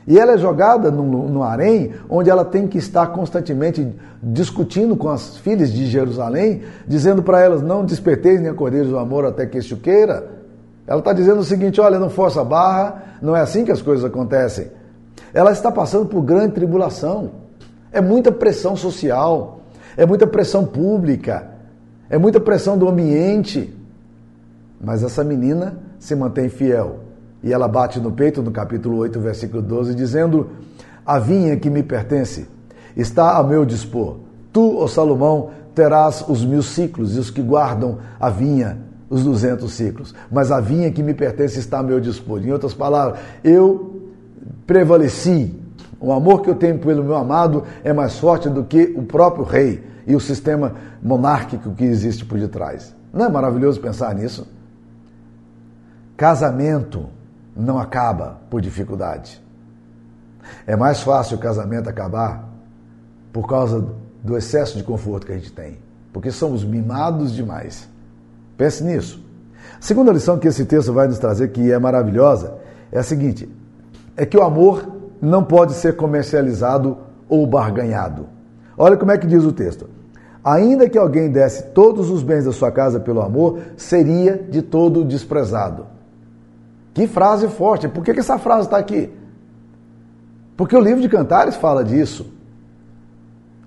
E 0.08 0.18
ela 0.18 0.32
é 0.32 0.38
jogada 0.38 0.90
no, 0.90 1.28
no 1.28 1.42
harém, 1.42 1.92
onde 2.08 2.30
ela 2.30 2.42
tem 2.42 2.66
que 2.66 2.78
estar 2.78 3.08
constantemente 3.08 3.86
discutindo 4.22 4.96
com 4.96 5.10
as 5.10 5.36
filhas 5.36 5.70
de 5.70 5.84
Jerusalém, 5.84 6.62
dizendo 6.86 7.22
para 7.22 7.42
elas: 7.42 7.60
não 7.60 7.84
desperteis 7.84 8.40
nem 8.40 8.50
acordeiros 8.50 8.90
o 8.90 8.96
amor 8.96 9.26
até 9.26 9.44
que 9.44 9.58
este 9.58 9.76
queira. 9.76 10.26
Ela 10.86 11.00
está 11.00 11.12
dizendo 11.12 11.40
o 11.40 11.44
seguinte: 11.44 11.78
olha, 11.78 11.98
não 11.98 12.08
força 12.08 12.40
a 12.40 12.44
barra, 12.44 13.02
não 13.20 13.36
é 13.36 13.42
assim 13.42 13.66
que 13.66 13.70
as 13.70 13.82
coisas 13.82 14.02
acontecem. 14.02 14.68
Ela 15.34 15.52
está 15.52 15.70
passando 15.70 16.06
por 16.06 16.22
grande 16.22 16.54
tribulação. 16.54 17.32
É 17.92 18.00
muita 18.00 18.32
pressão 18.32 18.74
social, 18.76 19.60
é 19.94 20.06
muita 20.06 20.26
pressão 20.26 20.64
pública, 20.64 21.48
é 22.08 22.16
muita 22.16 22.40
pressão 22.40 22.78
do 22.78 22.88
ambiente. 22.88 23.76
Mas 24.80 25.02
essa 25.02 25.22
menina 25.22 25.78
se 25.98 26.14
mantém 26.14 26.48
fiel. 26.48 27.07
E 27.42 27.52
ela 27.52 27.68
bate 27.68 28.00
no 28.00 28.10
peito, 28.10 28.42
no 28.42 28.50
capítulo 28.50 28.96
8, 28.98 29.20
versículo 29.20 29.62
12, 29.62 29.94
dizendo: 29.94 30.50
A 31.06 31.18
vinha 31.18 31.56
que 31.56 31.70
me 31.70 31.82
pertence 31.82 32.48
está 32.96 33.36
a 33.36 33.42
meu 33.42 33.64
dispor. 33.64 34.18
Tu, 34.52 34.76
ó 34.76 34.86
Salomão, 34.88 35.50
terás 35.74 36.24
os 36.28 36.44
mil 36.44 36.62
ciclos 36.62 37.16
e 37.16 37.18
os 37.18 37.30
que 37.30 37.40
guardam 37.40 37.98
a 38.18 38.28
vinha, 38.28 38.78
os 39.08 39.22
duzentos 39.22 39.72
ciclos. 39.72 40.14
Mas 40.30 40.50
a 40.50 40.60
vinha 40.60 40.90
que 40.90 41.02
me 41.02 41.14
pertence 41.14 41.58
está 41.58 41.78
a 41.78 41.82
meu 41.82 42.00
dispor. 42.00 42.44
Em 42.44 42.50
outras 42.50 42.74
palavras, 42.74 43.20
eu 43.44 44.02
prevaleci. 44.66 45.54
O 46.00 46.12
amor 46.12 46.42
que 46.42 46.50
eu 46.50 46.54
tenho 46.54 46.78
pelo 46.78 47.02
meu 47.02 47.16
amado 47.16 47.64
é 47.82 47.92
mais 47.92 48.18
forte 48.18 48.48
do 48.48 48.64
que 48.64 48.94
o 48.96 49.02
próprio 49.02 49.44
rei 49.44 49.82
e 50.06 50.14
o 50.14 50.20
sistema 50.20 50.74
monárquico 51.02 51.72
que 51.72 51.84
existe 51.84 52.24
por 52.24 52.38
detrás. 52.38 52.94
Não 53.12 53.26
é 53.26 53.28
maravilhoso 53.28 53.80
pensar 53.80 54.14
nisso? 54.14 54.46
Casamento 56.16 57.06
não 57.58 57.76
acaba 57.76 58.38
por 58.48 58.60
dificuldade. 58.60 59.42
É 60.64 60.76
mais 60.76 61.00
fácil 61.00 61.36
o 61.36 61.40
casamento 61.40 61.90
acabar 61.90 62.48
por 63.32 63.48
causa 63.48 63.84
do 64.22 64.38
excesso 64.38 64.78
de 64.78 64.84
conforto 64.84 65.26
que 65.26 65.32
a 65.32 65.36
gente 65.36 65.52
tem, 65.52 65.78
porque 66.12 66.30
somos 66.30 66.64
mimados 66.64 67.34
demais. 67.34 67.88
Pense 68.56 68.82
nisso. 68.84 69.22
A 69.76 69.82
segunda 69.82 70.12
lição 70.12 70.38
que 70.38 70.46
esse 70.46 70.64
texto 70.64 70.92
vai 70.92 71.08
nos 71.08 71.18
trazer, 71.18 71.48
que 71.48 71.72
é 71.72 71.78
maravilhosa, 71.78 72.54
é 72.92 73.00
a 73.00 73.02
seguinte: 73.02 73.48
é 74.16 74.24
que 74.24 74.36
o 74.36 74.42
amor 74.42 74.88
não 75.20 75.42
pode 75.42 75.74
ser 75.74 75.96
comercializado 75.96 76.96
ou 77.28 77.46
barganhado. 77.46 78.26
Olha 78.76 78.96
como 78.96 79.10
é 79.10 79.18
que 79.18 79.26
diz 79.26 79.44
o 79.44 79.52
texto. 79.52 79.90
Ainda 80.44 80.88
que 80.88 80.96
alguém 80.96 81.30
desse 81.30 81.64
todos 81.70 82.08
os 82.08 82.22
bens 82.22 82.44
da 82.44 82.52
sua 82.52 82.70
casa 82.70 83.00
pelo 83.00 83.20
amor, 83.20 83.58
seria 83.76 84.36
de 84.36 84.62
todo 84.62 85.04
desprezado. 85.04 85.97
Que 86.98 87.06
frase 87.06 87.46
forte! 87.46 87.86
Por 87.86 88.02
que, 88.02 88.12
que 88.12 88.18
essa 88.18 88.40
frase 88.40 88.66
está 88.66 88.76
aqui? 88.76 89.08
Porque 90.56 90.74
o 90.74 90.80
livro 90.80 91.00
de 91.00 91.08
Cantares 91.08 91.54
fala 91.54 91.84
disso. 91.84 92.26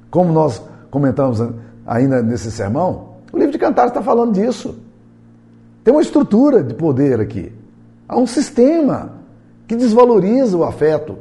Como 0.10 0.34
nós 0.34 0.62
comentamos 0.90 1.42
ainda 1.88 2.22
nesse 2.22 2.52
sermão, 2.52 3.12
o 3.32 3.38
livro 3.38 3.54
de 3.54 3.58
Cantares 3.58 3.92
está 3.92 4.04
falando 4.04 4.34
disso. 4.34 4.78
Tem 5.82 5.94
uma 5.94 6.02
estrutura 6.02 6.62
de 6.62 6.74
poder 6.74 7.22
aqui. 7.22 7.54
Há 8.06 8.18
um 8.18 8.28
sistema 8.28 9.14
que 9.66 9.78
desvaloriza 9.78 10.58
o 10.58 10.66
afeto 10.66 11.18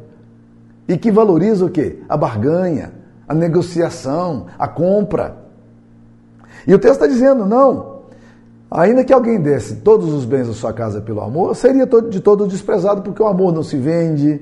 e 0.88 0.98
que 0.98 1.12
valoriza 1.12 1.64
o 1.64 1.70
quê? 1.70 2.00
A 2.08 2.16
barganha, 2.16 2.90
a 3.28 3.34
negociação, 3.34 4.46
a 4.58 4.66
compra. 4.66 5.36
E 6.66 6.74
o 6.74 6.78
texto 6.80 6.94
está 6.94 7.06
dizendo, 7.06 7.46
não, 7.46 7.89
ainda 8.70 9.02
que 9.02 9.12
alguém 9.12 9.40
desse 9.40 9.76
todos 9.76 10.12
os 10.12 10.24
bens 10.24 10.46
da 10.46 10.52
sua 10.52 10.72
casa 10.72 11.00
pelo 11.00 11.20
amor, 11.20 11.56
seria 11.56 11.86
de 11.86 12.20
todo 12.20 12.46
desprezado, 12.46 13.02
porque 13.02 13.22
o 13.22 13.26
amor 13.26 13.52
não 13.52 13.62
se 13.62 13.76
vende, 13.76 14.40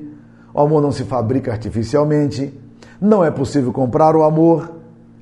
o 0.53 0.61
amor 0.61 0.83
não 0.83 0.93
se 0.93 1.05
fabrica 1.05 1.53
artificialmente, 1.53 2.53
não 3.01 3.25
é 3.25 3.31
possível 3.31 3.73
comprar 3.73 4.15
o 4.15 4.23
amor. 4.23 4.73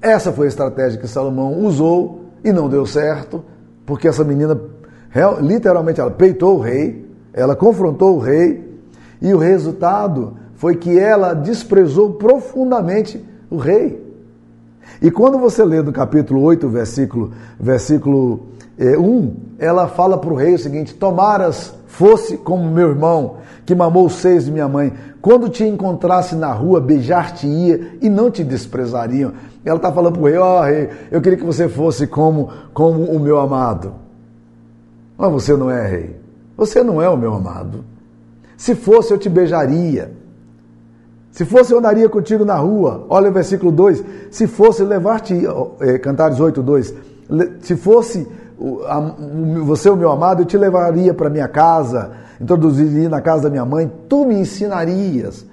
Essa 0.00 0.32
foi 0.32 0.46
a 0.46 0.48
estratégia 0.48 1.00
que 1.00 1.06
Salomão 1.06 1.58
usou 1.64 2.22
e 2.42 2.52
não 2.52 2.68
deu 2.68 2.86
certo, 2.86 3.44
porque 3.84 4.08
essa 4.08 4.24
menina 4.24 4.58
literalmente 5.40 6.00
ela 6.00 6.10
peitou 6.10 6.58
o 6.58 6.60
rei, 6.60 7.06
ela 7.32 7.54
confrontou 7.54 8.16
o 8.16 8.18
rei, 8.18 8.64
e 9.20 9.32
o 9.32 9.38
resultado 9.38 10.36
foi 10.54 10.76
que 10.76 10.98
ela 10.98 11.32
desprezou 11.34 12.14
profundamente 12.14 13.24
o 13.50 13.56
rei. 13.56 14.04
E 15.00 15.10
quando 15.10 15.38
você 15.38 15.64
lê 15.64 15.82
no 15.82 15.92
capítulo 15.92 16.42
8, 16.42 16.68
versículo, 16.68 17.32
versículo 17.58 18.46
1, 18.78 19.34
ela 19.58 19.88
fala 19.88 20.18
para 20.18 20.32
o 20.32 20.36
rei 20.36 20.54
o 20.54 20.58
seguinte: 20.58 20.94
Tomaras 20.94 21.74
fosse 21.86 22.36
como 22.36 22.70
meu 22.70 22.90
irmão, 22.90 23.36
que 23.64 23.74
mamou 23.74 24.06
os 24.06 24.14
seios 24.14 24.44
de 24.44 24.52
minha 24.52 24.68
mãe, 24.68 24.92
quando 25.20 25.48
te 25.48 25.64
encontrasse 25.64 26.36
na 26.36 26.52
rua, 26.52 26.80
beijar-te-ia 26.80 27.98
e 28.00 28.08
não 28.08 28.30
te 28.30 28.44
desprezariam. 28.44 29.32
Ela 29.64 29.76
está 29.76 29.90
falando 29.90 30.12
para 30.12 30.22
o 30.22 30.26
rei: 30.26 30.38
Ó 30.38 30.60
oh, 30.60 30.62
rei, 30.62 30.90
eu 31.10 31.20
queria 31.20 31.38
que 31.38 31.44
você 31.44 31.68
fosse 31.68 32.06
como, 32.06 32.50
como 32.72 33.04
o 33.04 33.18
meu 33.18 33.38
amado. 33.38 33.94
Mas 35.16 35.32
você 35.32 35.56
não 35.56 35.70
é 35.70 35.86
rei. 35.86 36.16
Você 36.56 36.82
não 36.82 37.00
é 37.00 37.08
o 37.08 37.16
meu 37.16 37.34
amado. 37.34 37.84
Se 38.56 38.74
fosse, 38.74 39.12
eu 39.12 39.18
te 39.18 39.28
beijaria. 39.28 40.12
Se 41.30 41.44
fosse, 41.44 41.72
eu 41.72 41.78
andaria 41.78 42.08
contigo 42.08 42.44
na 42.44 42.54
rua. 42.54 43.04
Olha 43.08 43.28
o 43.28 43.32
versículo 43.32 43.70
2. 43.70 44.04
Se 44.30 44.46
fosse 44.46 44.82
levar-te, 44.82 45.34
é, 45.80 45.98
Cantares 45.98 46.40
8, 46.40 46.62
2. 46.62 46.94
Se 47.60 47.76
fosse 47.76 48.26
você, 49.64 49.90
o 49.90 49.96
meu 49.96 50.10
amado, 50.10 50.42
eu 50.42 50.46
te 50.46 50.56
levaria 50.56 51.12
para 51.12 51.28
minha 51.28 51.48
casa, 51.48 52.12
introduziria 52.40 53.08
na 53.08 53.20
casa 53.20 53.44
da 53.44 53.50
minha 53.50 53.64
mãe, 53.64 53.90
tu 54.08 54.24
me 54.24 54.34
ensinarias. 54.34 55.44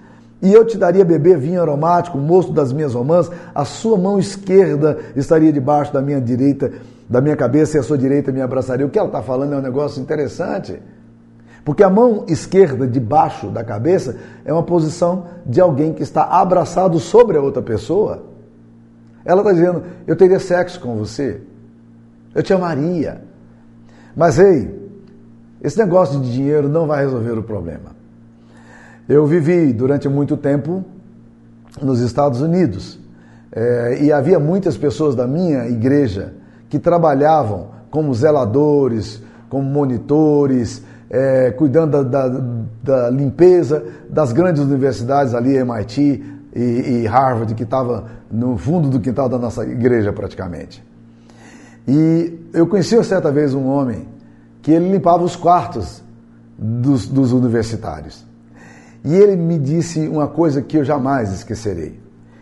E 0.41 0.53
eu 0.53 0.65
te 0.65 0.77
daria 0.77 1.05
beber 1.05 1.37
vinho 1.37 1.61
aromático, 1.61 2.17
moço 2.17 2.51
das 2.51 2.73
minhas 2.73 2.93
romãs, 2.93 3.29
a 3.53 3.63
sua 3.63 3.97
mão 3.97 4.19
esquerda 4.19 4.97
estaria 5.15 5.51
debaixo 5.53 5.93
da 5.93 6.01
minha 6.01 6.19
direita, 6.19 6.71
da 7.09 7.21
minha 7.21 7.35
cabeça, 7.35 7.77
e 7.77 7.79
a 7.79 7.83
sua 7.83 7.97
direita 7.97 8.31
me 8.31 8.41
abraçaria. 8.41 8.85
O 8.85 8.89
que 8.89 8.99
ela 8.99 9.07
está 9.07 9.21
falando 9.21 9.53
é 9.53 9.57
um 9.57 9.61
negócio 9.61 10.01
interessante. 10.01 10.81
Porque 11.63 11.81
a 11.81 11.89
mão 11.89 12.25
esquerda 12.27 12.85
debaixo 12.85 13.47
da 13.47 13.63
cabeça 13.63 14.17
é 14.43 14.51
uma 14.51 14.63
posição 14.63 15.27
de 15.45 15.61
alguém 15.61 15.93
que 15.93 16.03
está 16.03 16.23
abraçado 16.23 16.99
sobre 16.99 17.37
a 17.37 17.41
outra 17.41 17.61
pessoa. 17.61 18.23
Ela 19.23 19.41
está 19.41 19.53
dizendo: 19.53 19.83
Eu 20.05 20.15
teria 20.17 20.39
sexo 20.39 20.79
com 20.81 20.97
você, 20.97 21.39
eu 22.33 22.43
te 22.43 22.53
amaria. 22.53 23.21
Mas 24.15 24.39
ei, 24.39 24.83
esse 25.61 25.77
negócio 25.77 26.19
de 26.19 26.31
dinheiro 26.31 26.67
não 26.67 26.85
vai 26.87 27.03
resolver 27.03 27.37
o 27.37 27.43
problema. 27.43 27.95
Eu 29.07 29.25
vivi 29.25 29.73
durante 29.73 30.07
muito 30.07 30.37
tempo 30.37 30.83
nos 31.81 31.99
Estados 31.99 32.41
Unidos 32.41 32.99
é, 33.51 33.99
e 34.01 34.11
havia 34.11 34.39
muitas 34.39 34.77
pessoas 34.77 35.15
da 35.15 35.27
minha 35.27 35.67
igreja 35.67 36.33
que 36.69 36.79
trabalhavam 36.79 37.67
como 37.89 38.13
zeladores, 38.13 39.21
como 39.49 39.63
monitores, 39.63 40.83
é, 41.09 41.51
cuidando 41.51 42.03
da, 42.03 42.27
da, 42.27 42.41
da, 42.81 43.09
limpeza 43.09 43.83
das 44.09 44.31
grandes 44.33 44.63
universidades 44.63 45.35
ali, 45.35 45.55
MIT 45.55 46.23
e, 46.55 46.59
e 46.59 47.05
Harvard, 47.05 47.53
que 47.53 47.63
estava 47.63 48.05
no 48.31 48.57
fundo 48.57 48.89
do 48.89 48.99
quintal 48.99 49.29
da 49.29 49.37
nossa 49.37 49.63
igreja 49.63 50.11
praticamente. 50.11 50.83
E 51.87 52.39
eu 52.53 52.67
conheci 52.67 53.01
certa 53.03 53.31
vez 53.31 53.53
um 53.53 53.67
homem 53.67 54.07
que 54.61 54.71
ele 54.71 54.91
limpava 54.91 55.23
os 55.23 55.35
quartos 55.35 56.01
dos, 56.57 57.07
dos 57.07 57.31
universitários. 57.33 58.25
E 59.03 59.13
ele 59.13 59.35
me 59.35 59.59
disse 59.59 60.07
uma 60.07 60.27
coisa 60.27 60.61
que 60.61 60.77
eu 60.77 60.83
jamais 60.83 61.33
esquecerei. 61.33 61.99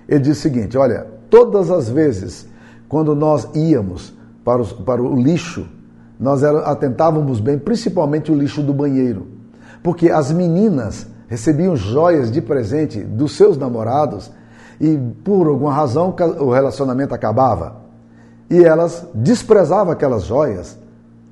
Ele 0.07 0.19
disse 0.19 0.39
o 0.39 0.43
seguinte: 0.43 0.77
olha, 0.77 1.07
todas 1.29 1.71
as 1.71 1.89
vezes 1.89 2.48
quando 2.88 3.15
nós 3.15 3.48
íamos 3.55 4.13
para, 4.43 4.62
os, 4.62 4.74
para 4.74 5.01
o 5.01 5.15
lixo 5.15 5.67
nós 6.21 6.43
atentávamos 6.43 7.39
bem, 7.39 7.57
principalmente 7.57 8.31
o 8.31 8.36
lixo 8.36 8.62
do 8.62 8.71
banheiro. 8.71 9.25
Porque 9.81 10.12
as 10.12 10.31
meninas 10.31 11.07
recebiam 11.27 11.75
joias 11.75 12.31
de 12.31 12.39
presente 12.39 13.00
dos 13.00 13.36
seus 13.36 13.57
namorados 13.57 14.31
e, 14.79 14.95
por 15.24 15.48
alguma 15.48 15.74
razão, 15.74 16.15
o 16.39 16.51
relacionamento 16.51 17.15
acabava. 17.15 17.80
E 18.51 18.63
elas 18.65 19.08
desprezavam 19.15 19.93
aquelas 19.93 20.25
joias, 20.25 20.77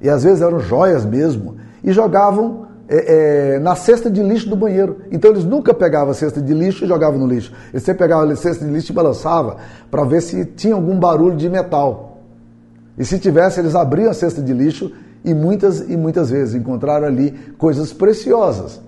e 0.02 0.10
às 0.10 0.24
vezes 0.24 0.42
eram 0.42 0.62
joias 0.62 1.04
mesmo, 1.04 1.58
e 1.84 1.92
jogavam 1.92 2.66
é, 2.88 3.56
é, 3.56 3.60
na 3.60 3.76
cesta 3.76 4.10
de 4.10 4.24
lixo 4.24 4.50
do 4.50 4.56
banheiro. 4.56 5.02
Então 5.12 5.30
eles 5.30 5.44
nunca 5.44 5.74
pegavam 5.74 6.12
a 6.12 6.14
cesta 6.14 6.42
de 6.42 6.54
lixo 6.54 6.86
e 6.86 6.88
jogavam 6.88 7.20
no 7.20 7.28
lixo. 7.28 7.54
Eles 7.74 7.84
sempre 7.84 8.06
pegavam 8.06 8.30
a 8.30 8.36
cesta 8.38 8.64
de 8.64 8.72
lixo 8.72 8.94
e 8.94 8.96
balançavam 8.96 9.58
para 9.92 10.06
ver 10.06 10.22
se 10.22 10.46
tinha 10.46 10.74
algum 10.74 10.98
barulho 10.98 11.36
de 11.36 11.50
metal. 11.50 12.22
E 12.98 13.04
se 13.04 13.20
tivesse, 13.20 13.60
eles 13.60 13.76
abriam 13.76 14.10
a 14.10 14.14
cesta 14.14 14.42
de 14.42 14.54
lixo 14.54 14.90
e 15.24 15.34
muitas 15.34 15.82
e 15.82 15.98
muitas 15.98 16.30
vezes 16.30 16.56
encontraram 16.56 17.06
ali 17.06 17.32
coisas 17.58 17.92
preciosas. 17.92 18.82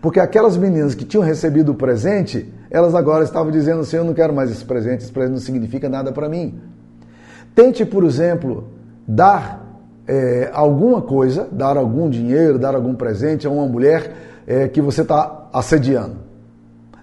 Porque 0.00 0.20
aquelas 0.20 0.56
meninas 0.56 0.94
que 0.94 1.04
tinham 1.04 1.24
recebido 1.24 1.72
o 1.72 1.74
presente, 1.74 2.52
elas 2.70 2.94
agora 2.94 3.24
estavam 3.24 3.50
dizendo 3.50 3.80
assim: 3.80 3.96
Eu 3.96 4.04
não 4.04 4.14
quero 4.14 4.32
mais 4.32 4.52
esse 4.52 4.64
presente, 4.64 5.02
esse 5.02 5.12
presente 5.12 5.34
não 5.34 5.40
significa 5.40 5.88
nada 5.88 6.12
para 6.12 6.28
mim. 6.28 6.60
Tente, 7.54 7.84
por 7.84 8.04
exemplo, 8.04 8.68
dar 9.06 9.62
é, 10.06 10.50
alguma 10.52 11.02
coisa, 11.02 11.46
dar 11.50 11.76
algum 11.76 12.08
dinheiro, 12.08 12.58
dar 12.58 12.74
algum 12.74 12.94
presente 12.94 13.46
a 13.46 13.50
uma 13.50 13.66
mulher 13.66 14.12
é, 14.46 14.68
que 14.68 14.80
você 14.80 15.02
está 15.02 15.48
assediando, 15.52 16.16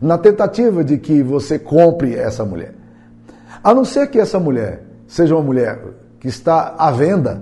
na 0.02 0.18
tentativa 0.18 0.84
de 0.84 0.98
que 0.98 1.22
você 1.22 1.60
compre 1.60 2.16
essa 2.16 2.44
mulher. 2.44 2.74
A 3.64 3.74
não 3.74 3.86
ser 3.86 4.08
que 4.08 4.20
essa 4.20 4.40
mulher 4.40 4.84
seja 5.08 5.36
uma 5.36 5.44
mulher 5.44 5.80
que 6.20 6.28
está 6.28 6.76
à 6.78 6.92
venda, 6.92 7.42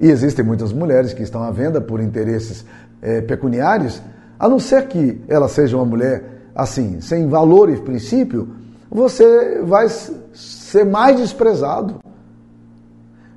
e 0.00 0.10
existem 0.10 0.44
muitas 0.44 0.72
mulheres 0.72 1.12
que 1.12 1.22
estão 1.22 1.42
à 1.42 1.50
venda 1.50 1.80
por 1.80 2.00
interesses 2.00 2.64
é, 3.00 3.20
pecuniários, 3.20 4.02
a 4.38 4.48
não 4.48 4.58
ser 4.58 4.86
que 4.88 5.20
ela 5.28 5.48
seja 5.48 5.76
uma 5.76 5.84
mulher 5.84 6.22
assim, 6.54 7.00
sem 7.00 7.28
valor 7.28 7.70
e 7.70 7.76
princípio, 7.76 8.48
você 8.90 9.60
vai 9.62 9.88
ser 10.34 10.84
mais 10.84 11.16
desprezado. 11.16 11.96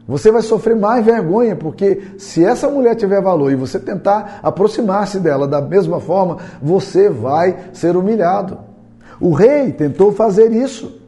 Você 0.08 0.32
vai 0.32 0.42
sofrer 0.42 0.76
mais 0.76 1.06
vergonha, 1.06 1.56
porque 1.56 2.02
se 2.18 2.44
essa 2.44 2.70
mulher 2.70 2.96
tiver 2.96 3.22
valor 3.22 3.52
e 3.52 3.56
você 3.56 3.78
tentar 3.78 4.40
aproximar-se 4.42 5.20
dela 5.20 5.48
da 5.48 5.62
mesma 5.62 6.00
forma, 6.00 6.38
você 6.62 7.10
vai 7.10 7.58
ser 7.74 7.98
humilhado. 7.98 8.58
O 9.20 9.34
rei 9.34 9.72
tentou 9.72 10.14
fazer 10.14 10.52
isso. 10.52 11.02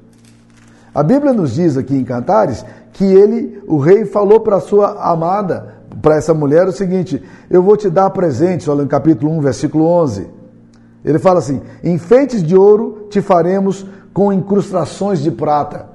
A 0.94 1.02
Bíblia 1.02 1.32
nos 1.32 1.54
diz 1.54 1.78
aqui 1.78 1.96
em 1.96 2.04
Cantares 2.04 2.66
que 2.92 3.06
ele, 3.06 3.64
o 3.68 3.78
rei, 3.78 4.04
falou 4.04 4.42
para 4.42 4.60
sua 4.60 5.02
amada, 5.10 5.76
para 6.02 6.18
essa 6.18 6.34
mulher, 6.34 6.68
o 6.68 6.72
seguinte: 6.72 7.24
Eu 7.50 7.64
vou 7.64 7.78
te 7.78 7.90
dar 7.90 8.10
presentes, 8.10 8.68
olha 8.68 8.84
no 8.84 8.90
capítulo 8.90 9.32
1, 9.38 9.42
versículo 9.42 9.86
11. 9.86 10.28
Ele 11.06 11.20
fala 11.20 11.40
assim: 11.40 11.62
Enfeites 11.84 12.44
de 12.44 12.56
ouro 12.56 13.08
te 13.10 13.22
faremos 13.22 13.86
com 14.20 14.34
incrustações 14.34 15.20
de 15.20 15.32
prata. 15.32 15.86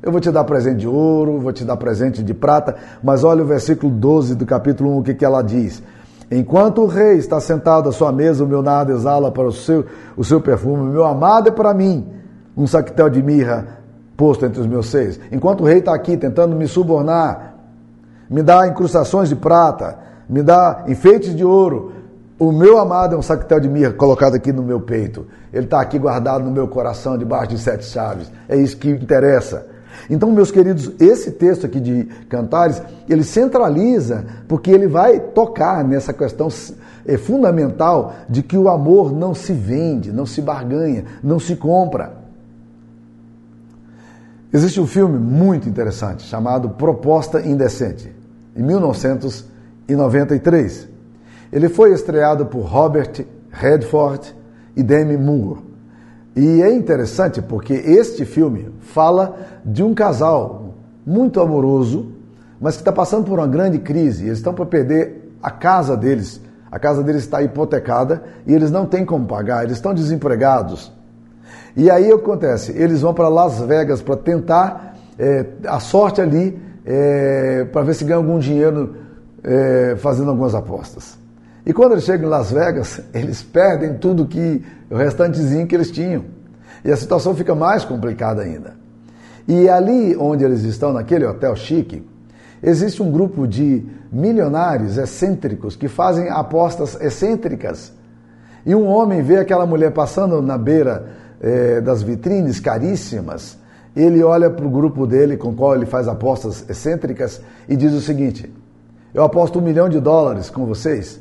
Eu 0.00 0.12
vou 0.12 0.20
te 0.20 0.30
dar 0.30 0.44
presente 0.44 0.76
de 0.76 0.86
ouro, 0.86 1.40
vou 1.40 1.52
te 1.52 1.64
dar 1.64 1.76
presente 1.76 2.22
de 2.22 2.32
prata, 2.32 2.76
mas 3.02 3.24
olha 3.24 3.42
o 3.42 3.44
versículo 3.44 3.92
12 3.92 4.36
do 4.36 4.46
capítulo 4.46 4.90
1, 4.90 4.98
o 4.98 5.02
que, 5.02 5.14
que 5.14 5.24
ela 5.24 5.42
diz. 5.42 5.82
Enquanto 6.30 6.82
o 6.82 6.86
rei 6.86 7.16
está 7.16 7.40
sentado 7.40 7.88
à 7.88 7.92
sua 7.92 8.12
mesa, 8.12 8.44
o 8.44 8.46
meu 8.46 8.62
nada 8.62 8.92
exala 8.92 9.32
para 9.32 9.48
o 9.48 9.50
seu, 9.50 9.84
o 10.16 10.22
seu 10.22 10.40
perfume, 10.40 10.90
o 10.90 10.92
meu 10.92 11.04
amado 11.04 11.48
é 11.48 11.50
para 11.50 11.74
mim 11.74 12.06
um 12.56 12.68
saquetel 12.68 13.10
de 13.10 13.20
mirra 13.20 13.78
posto 14.16 14.46
entre 14.46 14.60
os 14.60 14.66
meus 14.68 14.86
seios. 14.86 15.18
Enquanto 15.32 15.62
o 15.62 15.66
rei 15.66 15.78
está 15.78 15.92
aqui 15.92 16.16
tentando 16.16 16.54
me 16.54 16.68
subornar, 16.68 17.56
me 18.30 18.44
dá 18.44 18.64
incrustações 18.68 19.28
de 19.28 19.34
prata, 19.34 19.98
me 20.28 20.40
dá 20.40 20.84
enfeites 20.86 21.34
de 21.34 21.44
ouro, 21.44 21.90
o 22.42 22.50
meu 22.50 22.80
amado 22.80 23.14
é 23.14 23.18
um 23.18 23.22
saquetel 23.22 23.60
de 23.60 23.68
mirra 23.68 23.92
colocado 23.92 24.34
aqui 24.34 24.52
no 24.52 24.64
meu 24.64 24.80
peito. 24.80 25.28
Ele 25.52 25.64
está 25.64 25.80
aqui 25.80 25.96
guardado 25.96 26.44
no 26.44 26.50
meu 26.50 26.66
coração, 26.66 27.16
debaixo 27.16 27.50
de 27.50 27.58
sete 27.58 27.84
chaves. 27.84 28.28
É 28.48 28.56
isso 28.56 28.76
que 28.76 28.90
interessa. 28.90 29.64
Então, 30.10 30.28
meus 30.32 30.50
queridos, 30.50 30.90
esse 30.98 31.30
texto 31.30 31.66
aqui 31.66 31.78
de 31.78 32.02
Cantares, 32.28 32.82
ele 33.08 33.22
centraliza, 33.22 34.24
porque 34.48 34.72
ele 34.72 34.88
vai 34.88 35.20
tocar 35.20 35.84
nessa 35.84 36.12
questão 36.12 36.48
é, 37.06 37.16
fundamental 37.16 38.12
de 38.28 38.42
que 38.42 38.58
o 38.58 38.68
amor 38.68 39.12
não 39.12 39.34
se 39.34 39.52
vende, 39.52 40.10
não 40.10 40.26
se 40.26 40.42
barganha, 40.42 41.04
não 41.22 41.38
se 41.38 41.54
compra. 41.54 42.14
Existe 44.52 44.80
um 44.80 44.86
filme 44.88 45.16
muito 45.16 45.68
interessante 45.68 46.24
chamado 46.24 46.70
Proposta 46.70 47.40
Indecente, 47.40 48.12
em 48.56 48.64
1993. 48.64 50.90
Ele 51.52 51.68
foi 51.68 51.92
estreado 51.92 52.46
por 52.46 52.62
Robert 52.62 53.26
Redford 53.50 54.34
e 54.74 54.82
Demi 54.82 55.18
Moore. 55.18 55.60
E 56.34 56.62
é 56.62 56.72
interessante 56.72 57.42
porque 57.42 57.74
este 57.74 58.24
filme 58.24 58.72
fala 58.80 59.36
de 59.64 59.82
um 59.82 59.92
casal 59.92 60.74
muito 61.04 61.40
amoroso, 61.40 62.12
mas 62.58 62.76
que 62.76 62.80
está 62.80 62.92
passando 62.92 63.24
por 63.26 63.38
uma 63.38 63.46
grande 63.46 63.78
crise. 63.78 64.24
Eles 64.24 64.38
estão 64.38 64.54
para 64.54 64.64
perder 64.64 65.30
a 65.42 65.50
casa 65.50 65.94
deles. 65.94 66.40
A 66.70 66.78
casa 66.78 67.02
deles 67.02 67.24
está 67.24 67.42
hipotecada 67.42 68.22
e 68.46 68.54
eles 68.54 68.70
não 68.70 68.86
têm 68.86 69.04
como 69.04 69.26
pagar, 69.26 69.64
eles 69.64 69.76
estão 69.76 69.92
desempregados. 69.92 70.90
E 71.76 71.90
aí 71.90 72.10
acontece? 72.10 72.72
Eles 72.72 73.02
vão 73.02 73.12
para 73.12 73.28
Las 73.28 73.60
Vegas 73.60 74.00
para 74.00 74.16
tentar 74.16 74.96
é, 75.18 75.44
a 75.66 75.78
sorte 75.80 76.22
ali 76.22 76.58
é, 76.86 77.64
para 77.70 77.82
ver 77.82 77.94
se 77.94 78.04
ganham 78.04 78.22
algum 78.22 78.38
dinheiro 78.38 78.96
é, 79.44 79.96
fazendo 79.98 80.30
algumas 80.30 80.54
apostas. 80.54 81.21
E 81.64 81.72
quando 81.72 81.92
eles 81.92 82.04
chegam 82.04 82.26
em 82.26 82.30
Las 82.30 82.50
Vegas, 82.50 83.00
eles 83.14 83.42
perdem 83.42 83.94
tudo 83.94 84.26
que 84.26 84.64
o 84.90 84.96
restantezinho 84.96 85.66
que 85.66 85.74
eles 85.74 85.90
tinham. 85.90 86.24
E 86.84 86.90
a 86.90 86.96
situação 86.96 87.34
fica 87.34 87.54
mais 87.54 87.84
complicada 87.84 88.42
ainda. 88.42 88.74
E 89.46 89.68
ali 89.68 90.16
onde 90.16 90.44
eles 90.44 90.62
estão, 90.62 90.92
naquele 90.92 91.24
hotel 91.24 91.54
chique, 91.54 92.04
existe 92.62 93.02
um 93.02 93.10
grupo 93.10 93.46
de 93.46 93.84
milionários 94.10 94.98
excêntricos 94.98 95.76
que 95.76 95.88
fazem 95.88 96.28
apostas 96.28 97.00
excêntricas. 97.00 97.92
E 98.66 98.74
um 98.74 98.86
homem 98.86 99.22
vê 99.22 99.38
aquela 99.38 99.66
mulher 99.66 99.92
passando 99.92 100.40
na 100.42 100.58
beira 100.58 101.06
eh, 101.40 101.80
das 101.80 102.02
vitrines 102.02 102.60
caríssimas. 102.60 103.58
Ele 103.94 104.22
olha 104.22 104.48
para 104.48 104.64
o 104.64 104.70
grupo 104.70 105.06
dele, 105.06 105.36
com 105.36 105.50
o 105.50 105.54
qual 105.54 105.74
ele 105.74 105.86
faz 105.86 106.08
apostas 106.08 106.64
excêntricas, 106.68 107.40
e 107.68 107.76
diz 107.76 107.92
o 107.92 108.00
seguinte: 108.00 108.52
Eu 109.12 109.24
aposto 109.24 109.58
um 109.58 109.62
milhão 109.62 109.88
de 109.88 110.00
dólares 110.00 110.48
com 110.48 110.64
vocês 110.64 111.20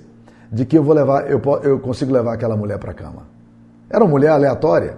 de 0.51 0.65
que 0.65 0.77
eu 0.77 0.83
vou 0.83 0.93
levar, 0.93 1.29
eu, 1.29 1.41
eu 1.63 1.79
consigo 1.79 2.11
levar 2.11 2.33
aquela 2.33 2.57
mulher 2.57 2.77
para 2.77 2.91
a 2.91 2.93
cama. 2.93 3.23
Era 3.89 4.03
uma 4.03 4.09
mulher 4.09 4.29
aleatória, 4.29 4.97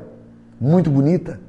muito 0.60 0.90
bonita. 0.90 1.40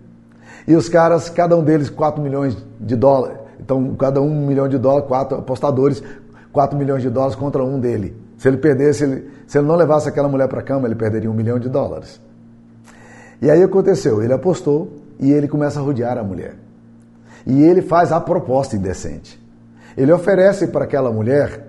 E 0.66 0.74
os 0.74 0.88
caras, 0.88 1.30
cada 1.30 1.56
um 1.56 1.62
deles, 1.64 1.88
4 1.88 2.22
milhões 2.22 2.56
de 2.80 2.96
dólares. 2.96 3.38
Então, 3.58 3.94
cada 3.94 4.20
um, 4.20 4.46
milhão 4.46 4.68
de 4.68 4.76
dólares, 4.76 5.08
quatro 5.08 5.38
apostadores, 5.38 6.02
4 6.52 6.76
milhões 6.76 7.02
de 7.02 7.08
dólares 7.08 7.34
contra 7.34 7.64
um 7.64 7.80
dele. 7.80 8.14
Se 8.36 8.48
ele 8.48 8.58
perdesse, 8.58 9.04
ele, 9.04 9.30
se 9.46 9.58
ele 9.58 9.66
não 9.66 9.76
levasse 9.76 10.08
aquela 10.08 10.28
mulher 10.28 10.48
para 10.48 10.60
a 10.60 10.62
cama, 10.62 10.86
ele 10.86 10.94
perderia 10.94 11.30
um 11.30 11.34
milhão 11.34 11.58
de 11.58 11.68
dólares. 11.68 12.20
E 13.40 13.50
aí 13.50 13.62
aconteceu, 13.62 14.22
ele 14.22 14.32
apostou 14.32 14.92
e 15.18 15.32
ele 15.32 15.48
começa 15.48 15.80
a 15.80 15.82
rodear 15.82 16.18
a 16.18 16.22
mulher. 16.22 16.56
E 17.46 17.62
ele 17.62 17.82
faz 17.82 18.12
a 18.12 18.20
proposta 18.20 18.76
indecente. 18.76 19.42
Ele 19.96 20.12
oferece 20.12 20.66
para 20.68 20.84
aquela 20.84 21.10
mulher 21.10 21.66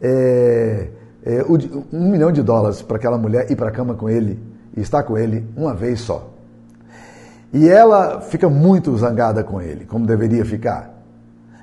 é, 0.00 0.88
é, 1.24 1.44
um 1.92 2.10
milhão 2.10 2.32
de 2.32 2.42
dólares 2.42 2.82
para 2.82 2.96
aquela 2.96 3.16
mulher 3.16 3.50
ir 3.50 3.56
para 3.56 3.68
a 3.68 3.72
cama 3.72 3.94
com 3.94 4.08
ele 4.08 4.38
e 4.76 4.80
estar 4.80 5.02
com 5.02 5.16
ele 5.16 5.46
uma 5.56 5.74
vez 5.74 6.00
só. 6.00 6.30
E 7.52 7.68
ela 7.68 8.20
fica 8.20 8.48
muito 8.48 8.96
zangada 8.96 9.44
com 9.44 9.60
ele, 9.60 9.84
como 9.84 10.06
deveria 10.06 10.44
ficar. 10.44 10.90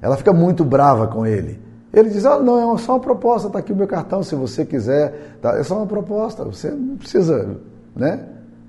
Ela 0.01 0.15
fica 0.15 0.31
muito 0.31 0.63
brava 0.63 1.07
com 1.07 1.25
ele. 1.25 1.59
Ele 1.91 2.09
diz: 2.09 2.25
ah, 2.25 2.39
não, 2.39 2.75
é 2.75 2.77
só 2.77 2.93
uma 2.93 2.99
proposta, 2.99 3.47
está 3.47 3.59
aqui 3.59 3.73
o 3.73 3.75
meu 3.75 3.87
cartão, 3.87 4.21
se 4.21 4.35
você 4.35 4.63
quiser. 4.63 5.37
Tá, 5.41 5.57
é 5.57 5.63
só 5.63 5.77
uma 5.77 5.87
proposta, 5.87 6.45
você 6.45 6.69
não 6.69 6.95
precisa. 6.95 7.57
Né? 7.95 8.23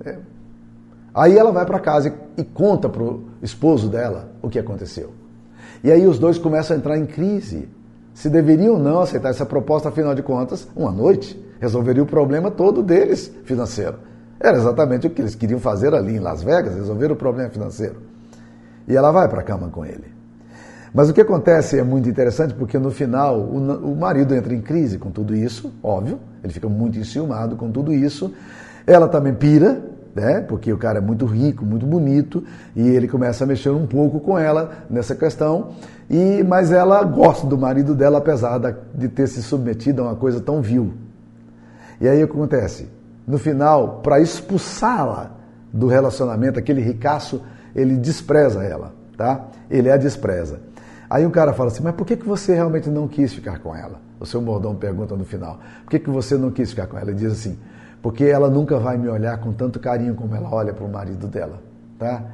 É. 0.04 0.16
Aí 1.14 1.36
ela 1.36 1.52
vai 1.52 1.66
para 1.66 1.78
casa 1.78 2.08
e, 2.08 2.40
e 2.40 2.44
conta 2.44 2.88
para 2.88 3.02
o 3.02 3.24
esposo 3.42 3.88
dela 3.88 4.30
o 4.40 4.48
que 4.48 4.58
aconteceu. 4.58 5.12
E 5.84 5.90
aí 5.90 6.06
os 6.06 6.18
dois 6.18 6.38
começam 6.38 6.74
a 6.74 6.78
entrar 6.78 6.96
em 6.96 7.06
crise 7.06 7.68
se 8.14 8.28
deveriam 8.28 8.74
ou 8.74 8.80
não 8.80 9.00
aceitar 9.00 9.30
essa 9.30 9.46
proposta, 9.46 9.88
afinal 9.88 10.14
de 10.14 10.22
contas, 10.22 10.68
uma 10.76 10.90
noite 10.90 11.38
resolveria 11.60 12.02
o 12.02 12.06
problema 12.06 12.50
todo 12.50 12.82
deles 12.82 13.30
financeiro. 13.44 13.96
Era 14.40 14.56
exatamente 14.56 15.06
o 15.06 15.10
que 15.10 15.20
eles 15.20 15.34
queriam 15.34 15.60
fazer 15.60 15.94
ali 15.94 16.16
em 16.16 16.18
Las 16.18 16.42
Vegas, 16.42 16.74
resolver 16.74 17.12
o 17.12 17.16
problema 17.16 17.50
financeiro. 17.50 17.96
E 18.88 18.96
ela 18.96 19.12
vai 19.12 19.28
para 19.28 19.40
a 19.40 19.44
cama 19.44 19.68
com 19.68 19.84
ele. 19.84 20.20
Mas 20.92 21.08
o 21.08 21.12
que 21.12 21.20
acontece 21.20 21.78
é 21.78 21.84
muito 21.84 22.08
interessante 22.08 22.54
porque 22.54 22.78
no 22.78 22.90
final 22.90 23.38
o, 23.38 23.92
o 23.92 23.96
marido 23.96 24.34
entra 24.34 24.52
em 24.54 24.60
crise 24.60 24.98
com 24.98 25.10
tudo 25.10 25.36
isso, 25.36 25.72
óbvio, 25.82 26.18
ele 26.42 26.52
fica 26.52 26.68
muito 26.68 26.98
enciumado 26.98 27.54
com 27.54 27.70
tudo 27.70 27.92
isso. 27.92 28.32
Ela 28.86 29.06
também 29.06 29.34
pira, 29.34 29.80
né? 30.14 30.40
Porque 30.40 30.72
o 30.72 30.78
cara 30.78 30.98
é 30.98 31.00
muito 31.00 31.26
rico, 31.26 31.64
muito 31.64 31.86
bonito, 31.86 32.42
e 32.74 32.88
ele 32.88 33.06
começa 33.06 33.44
a 33.44 33.46
mexer 33.46 33.70
um 33.70 33.86
pouco 33.86 34.18
com 34.20 34.38
ela 34.38 34.84
nessa 34.88 35.14
questão. 35.14 35.74
E 36.10 36.42
mas 36.42 36.72
ela 36.72 37.04
gosta 37.04 37.46
do 37.46 37.56
marido 37.56 37.94
dela 37.94 38.18
apesar 38.18 38.58
de 38.92 39.08
ter 39.08 39.28
se 39.28 39.40
submetido 39.40 40.02
a 40.02 40.06
uma 40.06 40.16
coisa 40.16 40.40
tão 40.40 40.60
vil. 40.60 40.92
E 42.00 42.08
aí 42.08 42.22
o 42.24 42.26
que 42.26 42.32
acontece? 42.32 42.88
No 43.24 43.38
final, 43.38 44.00
para 44.02 44.18
expulsá-la 44.18 45.30
do 45.72 45.86
relacionamento, 45.86 46.58
aquele 46.58 46.80
ricaço, 46.80 47.40
ele 47.76 47.96
despreza 47.96 48.64
ela, 48.64 48.92
tá? 49.16 49.46
Ele 49.70 49.88
a 49.88 49.96
despreza. 49.96 50.58
Aí 51.08 51.24
o 51.24 51.30
cara 51.30 51.52
fala 51.52 51.70
assim, 51.70 51.82
mas 51.82 51.94
por 51.94 52.04
que, 52.04 52.16
que 52.16 52.26
você 52.26 52.54
realmente 52.54 52.88
não 52.88 53.06
quis 53.06 53.32
ficar 53.32 53.60
com 53.60 53.74
ela? 53.74 54.00
O 54.18 54.26
seu 54.26 54.42
mordom 54.42 54.74
pergunta 54.74 55.14
no 55.14 55.24
final, 55.24 55.60
por 55.84 55.90
que, 55.90 56.00
que 56.00 56.10
você 56.10 56.36
não 56.36 56.50
quis 56.50 56.70
ficar 56.70 56.88
com 56.88 56.98
ela? 56.98 57.10
Ele 57.10 57.18
diz 57.18 57.32
assim, 57.32 57.56
porque 58.02 58.24
ela 58.24 58.50
nunca 58.50 58.78
vai 58.78 58.96
me 58.96 59.08
olhar 59.08 59.38
com 59.38 59.52
tanto 59.52 59.78
carinho 59.78 60.14
como 60.14 60.34
ela 60.34 60.52
olha 60.52 60.72
para 60.72 60.84
o 60.84 60.88
marido 60.88 61.28
dela, 61.28 61.62
tá? 61.98 62.24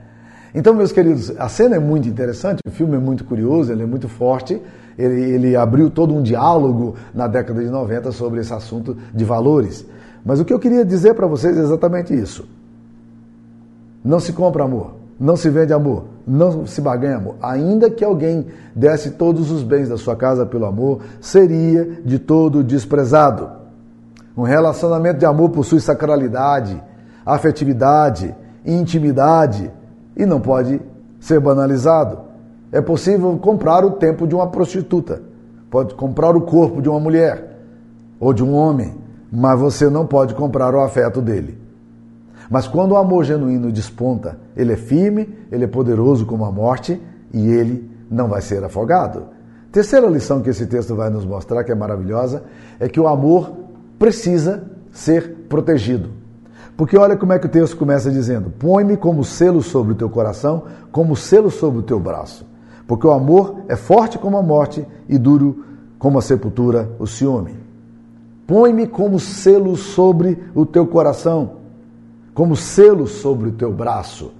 Então, 0.57 0.73
meus 0.73 0.91
queridos, 0.91 1.31
a 1.39 1.51
cena 1.51 1.77
é 1.77 1.79
muito 1.79 2.09
interessante, 2.09 2.61
o 2.67 2.71
filme 2.71 2.97
é 2.97 2.99
muito 2.99 3.25
curioso, 3.25 3.71
ele 3.71 3.83
é 3.83 3.87
muito 3.87 4.09
forte, 4.09 4.59
ele, 4.97 5.21
ele 5.21 5.55
abriu 5.55 5.91
todo 5.91 6.15
um 6.15 6.23
diálogo 6.23 6.95
na 7.15 7.27
década 7.27 7.63
de 7.63 7.69
90 7.69 8.11
sobre 8.11 8.41
esse 8.41 8.55
assunto 8.55 8.97
de 9.13 9.23
valores. 9.23 9.85
Mas 10.25 10.41
o 10.41 10.47
que 10.47 10.55
eu 10.55 10.59
queria 10.59 10.83
dizer 10.83 11.13
para 11.13 11.27
vocês 11.27 11.59
é 11.59 11.61
exatamente 11.61 12.15
isso. 12.15 12.49
Não 14.03 14.19
se 14.19 14.33
compra 14.33 14.65
amor, 14.65 14.95
não 15.21 15.37
se 15.37 15.51
vende 15.51 15.75
amor, 15.75 16.05
não 16.27 16.67
se 16.67 16.81
baganha 16.81 17.19
amor. 17.19 17.37
Ainda 17.43 17.91
que 17.91 18.03
alguém 18.03 18.47
desse 18.75 19.11
todos 19.11 19.51
os 19.51 19.63
bens 19.63 19.91
da 19.91 19.99
sua 19.99 20.17
casa 20.17 20.47
pelo 20.47 20.65
amor, 20.65 21.03
seria 21.21 21.85
de 22.03 22.19
todo 22.19 22.65
desprezado. 22.65 23.51
Um 24.35 24.45
relacionamento 24.45 25.19
de 25.19 25.27
amor 25.27 25.51
possui 25.51 25.81
sacralidade, 25.81 26.83
afetividade, 27.27 28.35
intimidade 28.65 29.71
e 30.17 30.25
não 30.25 30.41
pode 30.41 30.81
ser 31.21 31.41
banalizado. 31.41 32.21
É 32.73 32.81
possível 32.81 33.37
comprar 33.39 33.85
o 33.85 33.93
tempo 33.93 34.27
de 34.27 34.35
uma 34.35 34.49
prostituta, 34.49 35.23
pode 35.71 35.95
comprar 35.95 36.37
o 36.37 36.41
corpo 36.41 36.81
de 36.81 36.89
uma 36.89 36.99
mulher 36.99 37.59
ou 38.19 38.33
de 38.33 38.43
um 38.43 38.55
homem, 38.55 38.95
mas 39.31 39.59
você 39.59 39.89
não 39.89 40.07
pode 40.07 40.35
comprar 40.35 40.75
o 40.75 40.81
afeto 40.81 41.21
dele. 41.21 41.59
Mas 42.51 42.67
quando 42.67 42.93
o 42.93 42.97
amor 42.97 43.25
genuíno 43.25 43.73
desponta, 43.73 44.39
ele 44.57 44.73
é 44.73 44.77
firme, 44.77 45.29
ele 45.51 45.65
é 45.65 45.69
poderoso 45.69 46.25
como 46.25 46.45
a 46.45 46.53
morte 46.53 47.01
e 47.33 47.49
ele 47.49 47.91
não 48.11 48.29
vai 48.29 48.41
ser 48.41 48.63
afogado. 48.65 49.25
Terceira 49.73 50.07
lição 50.07 50.41
que 50.41 50.51
esse 50.51 50.67
texto 50.67 50.95
vai 50.95 51.11
nos 51.11 51.25
mostrar, 51.25 51.65
que 51.65 51.73
é 51.73 51.75
maravilhosa, 51.75 52.45
é 52.79 52.89
que 52.89 53.01
o 53.01 53.09
amor 53.09 53.53
precisa 53.99 54.65
ser 54.93 55.47
protegido. 55.49 56.11
Porque 56.77 56.97
olha 56.97 57.17
como 57.17 57.33
é 57.33 57.39
que 57.39 57.47
o 57.47 57.51
texto 57.51 57.77
começa 57.77 58.11
dizendo: 58.11 58.51
Põe-me 58.51 58.97
como 58.97 59.25
selo 59.25 59.63
sobre 59.63 59.93
o 59.93 59.97
teu 59.97 60.11
coração, 60.11 60.65
como 60.93 61.17
selo 61.17 61.51
sobre 61.51 61.79
o 61.79 61.83
teu 61.83 61.99
braço. 61.99 62.47
Porque 62.87 63.07
o 63.07 63.13
amor 63.13 63.63
é 63.69 63.77
forte 63.77 64.19
como 64.19 64.37
a 64.37 64.43
morte 64.43 64.87
e 65.09 65.19
duro 65.19 65.65
como 65.99 66.19
a 66.19 66.23
sepultura, 66.23 66.91
o 66.99 67.07
ciúme. 67.07 67.57
Põe-me 68.47 68.87
como 68.87 69.19
selo 69.19 69.75
sobre 69.77 70.39
o 70.55 70.65
teu 70.65 70.87
coração, 70.87 71.57
como 72.33 72.55
selo 72.55 73.07
sobre 73.07 73.49
o 73.49 73.53
teu 73.53 73.73
braço. 73.73 74.33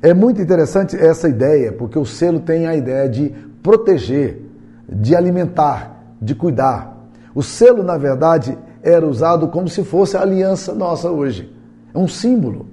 É 0.00 0.14
muito 0.14 0.40
interessante 0.40 0.94
essa 0.96 1.28
ideia, 1.28 1.72
porque 1.72 1.98
o 1.98 2.04
selo 2.04 2.38
tem 2.38 2.66
a 2.66 2.76
ideia 2.76 3.08
de 3.08 3.34
proteger, 3.62 4.42
de 4.88 5.16
alimentar, 5.16 6.14
de 6.22 6.34
cuidar. 6.34 6.96
O 7.34 7.42
selo, 7.42 7.82
na 7.82 7.96
verdade, 7.96 8.56
era 8.82 9.06
usado 9.06 9.48
como 9.48 9.68
se 9.68 9.84
fosse 9.84 10.16
a 10.16 10.22
aliança 10.22 10.74
nossa 10.74 11.10
hoje. 11.10 11.52
É 11.94 11.98
um 11.98 12.08
símbolo. 12.08 12.66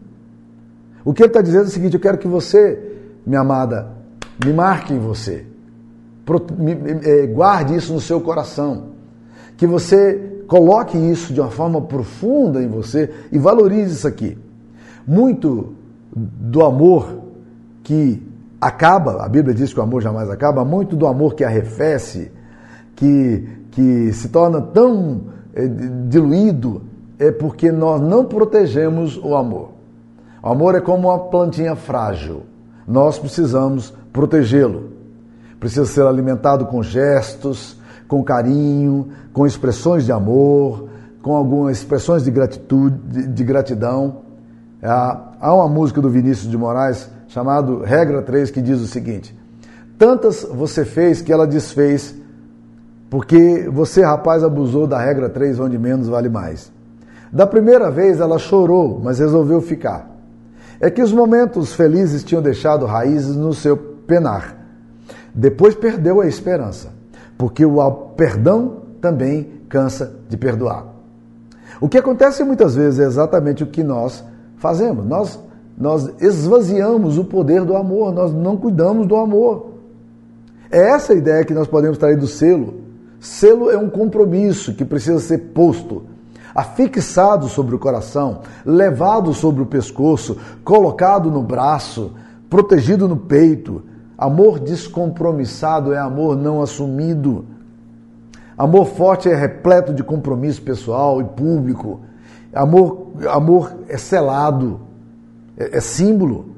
O 1.04 1.14
que 1.14 1.22
ele 1.22 1.30
está 1.30 1.42
dizendo 1.42 1.66
é 1.66 1.68
o 1.68 1.72
seguinte: 1.72 1.94
eu 1.94 2.00
quero 2.00 2.18
que 2.18 2.28
você, 2.28 2.98
minha 3.26 3.42
amada, 3.42 3.90
me 4.44 4.52
marque 4.52 4.94
em 4.94 5.00
você. 5.00 5.46
É, 7.04 7.28
guarde 7.28 7.76
isso 7.76 7.94
no 7.94 8.02
seu 8.02 8.20
coração. 8.20 8.96
Que 9.56 9.68
você 9.68 10.44
coloque 10.48 10.98
isso 10.98 11.34
de 11.34 11.40
uma 11.40 11.52
forma 11.52 11.82
profunda 11.82 12.62
em 12.62 12.68
você 12.68 13.10
e 13.32 13.38
valorize 13.38 13.94
isso 13.94 14.08
aqui. 14.08 14.38
Muito 15.08 15.74
do 16.16 16.64
amor 16.64 17.20
que 17.84 18.22
acaba, 18.60 19.24
a 19.24 19.30
Bíblia 19.30 19.54
diz 19.54 19.74
que 19.74 19.80
o 19.80 19.84
amor 19.84 20.02
jamais 20.02 20.30
acaba, 20.30 20.66
muito 20.66 20.96
do 20.96 21.06
amor 21.06 21.36
que 21.36 21.44
arrefece, 21.44 22.32
que, 22.96 23.48
que 23.72 24.12
se 24.14 24.30
torna 24.30 24.62
tão 24.62 25.35
diluído, 26.08 26.82
é 27.18 27.32
porque 27.32 27.72
nós 27.72 28.02
não 28.02 28.26
protegemos 28.26 29.18
o 29.18 29.36
amor. 29.36 29.72
O 30.44 30.50
amor 30.50 30.76
é 30.76 30.82
como 30.82 31.08
uma 31.08 31.20
plantinha 31.20 31.76
frágil. 31.76 32.44
Nós 32.88 33.18
precisamos 33.18 33.94
protegê-lo. 34.12 34.92
Precisa 35.60 35.86
ser 35.86 36.06
alimentado 36.06 36.66
com 36.66 36.84
gestos, 36.84 37.78
com 38.08 38.24
carinho, 38.24 39.10
com 39.34 39.48
expressões 39.48 40.06
de 40.06 40.12
amor, 40.12 40.90
com 41.22 41.36
algumas 41.36 41.78
expressões 41.78 42.24
de 42.24 42.30
gratitude, 42.30 43.28
de, 43.28 43.44
gratidão. 43.44 44.18
Há 44.84 45.54
uma 45.54 45.68
música 45.68 46.00
do 46.00 46.10
Vinícius 46.10 46.52
de 46.52 46.58
Moraes 46.58 47.10
chamado 47.28 47.82
Regra 47.82 48.22
3 48.22 48.52
que 48.52 48.62
diz 48.62 48.80
o 48.80 48.88
seguinte: 48.88 49.36
Tantas 49.98 50.44
você 50.44 50.86
fez 50.86 51.22
que 51.22 51.34
ela 51.34 51.48
desfez, 51.48 52.14
porque 53.10 53.70
você, 53.72 54.04
rapaz, 54.04 54.44
abusou 54.44 54.88
da 54.88 55.00
regra 55.00 55.30
3, 55.30 55.60
onde 55.60 55.78
menos 55.78 56.08
vale 56.08 56.30
mais. 56.30 56.72
Da 57.32 57.46
primeira 57.46 57.92
vez 57.92 58.20
ela 58.20 58.38
chorou, 58.38 59.00
mas 59.04 59.20
resolveu 59.20 59.62
ficar. 59.62 60.10
É 60.80 60.90
que 60.90 61.02
os 61.02 61.14
momentos 61.14 61.74
felizes 61.74 62.24
tinham 62.24 62.42
deixado 62.42 62.86
raízes 62.86 63.36
no 63.36 63.54
seu 63.54 63.78
penar. 63.78 64.56
Depois 65.34 65.76
perdeu 65.76 66.22
a 66.22 66.28
esperança, 66.28 66.90
porque 67.38 67.66
o 67.66 67.92
perdão 68.16 68.84
também 69.02 69.50
cansa 69.70 70.14
de 70.30 70.38
perdoar. 70.38 70.86
O 71.82 71.90
que 71.90 71.98
acontece 71.98 72.44
muitas 72.44 72.76
vezes 72.76 73.00
é 73.00 73.04
exatamente 73.04 73.64
o 73.64 73.68
que 73.68 73.84
nós 73.84 74.24
fazemos. 74.58 75.06
Nós, 75.06 75.40
nós 75.78 76.10
esvaziamos 76.22 77.18
o 77.18 77.26
poder 77.26 77.64
do 77.66 77.76
amor, 77.76 78.14
nós 78.14 78.34
não 78.34 78.56
cuidamos 78.56 79.06
do 79.08 79.16
amor. 79.16 79.72
É 80.72 80.92
essa 80.92 81.14
a 81.14 81.16
ideia 81.16 81.44
que 81.44 81.54
nós 81.54 81.68
podemos 81.68 81.98
trair 81.98 82.18
do 82.18 82.28
selo. 82.28 82.85
Selo 83.26 83.72
é 83.72 83.78
um 83.78 83.90
compromisso 83.90 84.76
que 84.76 84.86
precisa 84.86 85.20
ser 85.20 85.40
posto, 85.52 86.04
afixado 86.54 87.48
sobre 87.48 87.74
o 87.74 87.80
coração, 87.80 88.42
levado 88.64 89.34
sobre 89.34 89.64
o 89.64 89.66
pescoço, 89.66 90.38
colocado 90.64 91.32
no 91.32 91.42
braço, 91.42 92.12
protegido 92.48 93.08
no 93.08 93.18
peito. 93.18 93.82
Amor 94.16 94.60
descompromissado 94.60 95.92
é 95.92 95.98
amor 95.98 96.38
não 96.38 96.62
assumido. 96.62 97.46
Amor 98.56 98.86
forte 98.86 99.28
é 99.28 99.34
repleto 99.34 99.92
de 99.92 100.04
compromisso 100.04 100.62
pessoal 100.62 101.20
e 101.20 101.24
público. 101.24 102.02
Amor, 102.54 103.08
amor 103.28 103.76
é 103.90 103.98
selado, 103.98 104.82
é, 105.58 105.78
é 105.78 105.82
símbolo. 105.82 106.54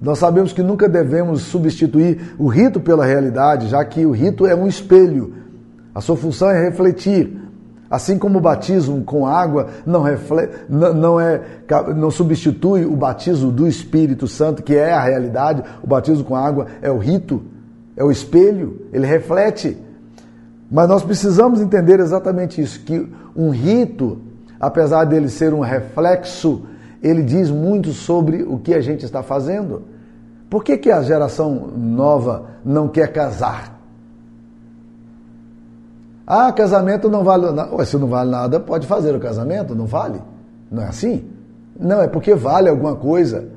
Nós 0.00 0.20
sabemos 0.20 0.52
que 0.52 0.62
nunca 0.62 0.88
devemos 0.88 1.42
substituir 1.42 2.36
o 2.38 2.46
rito 2.46 2.78
pela 2.78 3.04
realidade, 3.04 3.66
já 3.66 3.84
que 3.84 4.06
o 4.06 4.12
rito 4.12 4.46
é 4.46 4.54
um 4.54 4.68
espelho. 4.68 5.45
A 5.96 6.00
sua 6.02 6.14
função 6.14 6.50
é 6.50 6.62
refletir. 6.62 7.34
Assim 7.90 8.18
como 8.18 8.36
o 8.36 8.40
batismo 8.40 9.02
com 9.02 9.26
água 9.26 9.68
não, 9.86 10.02
reflete, 10.02 10.54
não, 10.68 10.92
não, 10.92 11.18
é, 11.18 11.40
não 11.96 12.10
substitui 12.10 12.84
o 12.84 12.94
batismo 12.94 13.50
do 13.50 13.66
Espírito 13.66 14.28
Santo, 14.28 14.62
que 14.62 14.76
é 14.76 14.92
a 14.92 15.02
realidade, 15.02 15.62
o 15.82 15.86
batismo 15.86 16.22
com 16.22 16.36
água 16.36 16.66
é 16.82 16.90
o 16.90 16.98
rito, 16.98 17.40
é 17.96 18.04
o 18.04 18.10
espelho, 18.10 18.82
ele 18.92 19.06
reflete. 19.06 19.78
Mas 20.70 20.86
nós 20.86 21.02
precisamos 21.02 21.62
entender 21.62 21.98
exatamente 21.98 22.60
isso, 22.60 22.80
que 22.80 23.10
um 23.34 23.48
rito, 23.48 24.18
apesar 24.60 25.04
dele 25.04 25.30
ser 25.30 25.54
um 25.54 25.60
reflexo, 25.60 26.66
ele 27.02 27.22
diz 27.22 27.50
muito 27.50 27.94
sobre 27.94 28.42
o 28.42 28.58
que 28.58 28.74
a 28.74 28.82
gente 28.82 29.06
está 29.06 29.22
fazendo. 29.22 29.84
Por 30.50 30.62
que, 30.62 30.76
que 30.76 30.90
a 30.90 31.00
geração 31.00 31.72
nova 31.74 32.50
não 32.62 32.86
quer 32.86 33.10
casar? 33.10 33.75
Ah, 36.26 36.52
casamento 36.52 37.08
não 37.08 37.22
vale 37.22 37.50
nada. 37.52 37.84
Se 37.84 37.96
não 37.96 38.08
vale 38.08 38.30
nada, 38.30 38.58
pode 38.58 38.86
fazer 38.86 39.14
o 39.14 39.20
casamento, 39.20 39.74
não 39.74 39.86
vale? 39.86 40.20
Não 40.70 40.82
é 40.82 40.86
assim? 40.86 41.24
Não, 41.78 42.02
é 42.02 42.08
porque 42.08 42.34
vale 42.34 42.68
alguma 42.68 42.96
coisa. 42.96 43.48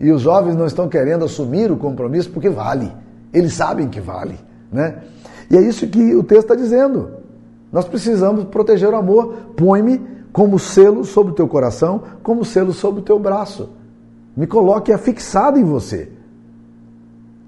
E 0.00 0.10
os 0.10 0.22
jovens 0.22 0.56
não 0.56 0.64
estão 0.64 0.88
querendo 0.88 1.24
assumir 1.24 1.70
o 1.70 1.76
compromisso 1.76 2.30
porque 2.30 2.48
vale. 2.48 2.90
Eles 3.32 3.52
sabem 3.52 3.88
que 3.88 4.00
vale. 4.00 4.38
Né? 4.72 4.98
E 5.50 5.56
é 5.56 5.60
isso 5.60 5.86
que 5.88 6.14
o 6.14 6.22
texto 6.22 6.42
está 6.42 6.54
dizendo. 6.54 7.10
Nós 7.70 7.84
precisamos 7.86 8.44
proteger 8.44 8.88
o 8.88 8.96
amor. 8.96 9.34
Põe-me 9.56 10.00
como 10.32 10.58
selo 10.58 11.04
sobre 11.04 11.32
o 11.32 11.34
teu 11.34 11.48
coração, 11.48 12.02
como 12.22 12.44
selo 12.44 12.72
sobre 12.72 13.00
o 13.00 13.04
teu 13.04 13.18
braço. 13.18 13.70
Me 14.36 14.46
coloque 14.46 14.92
afixado 14.92 15.58
em 15.58 15.64
você. 15.64 16.10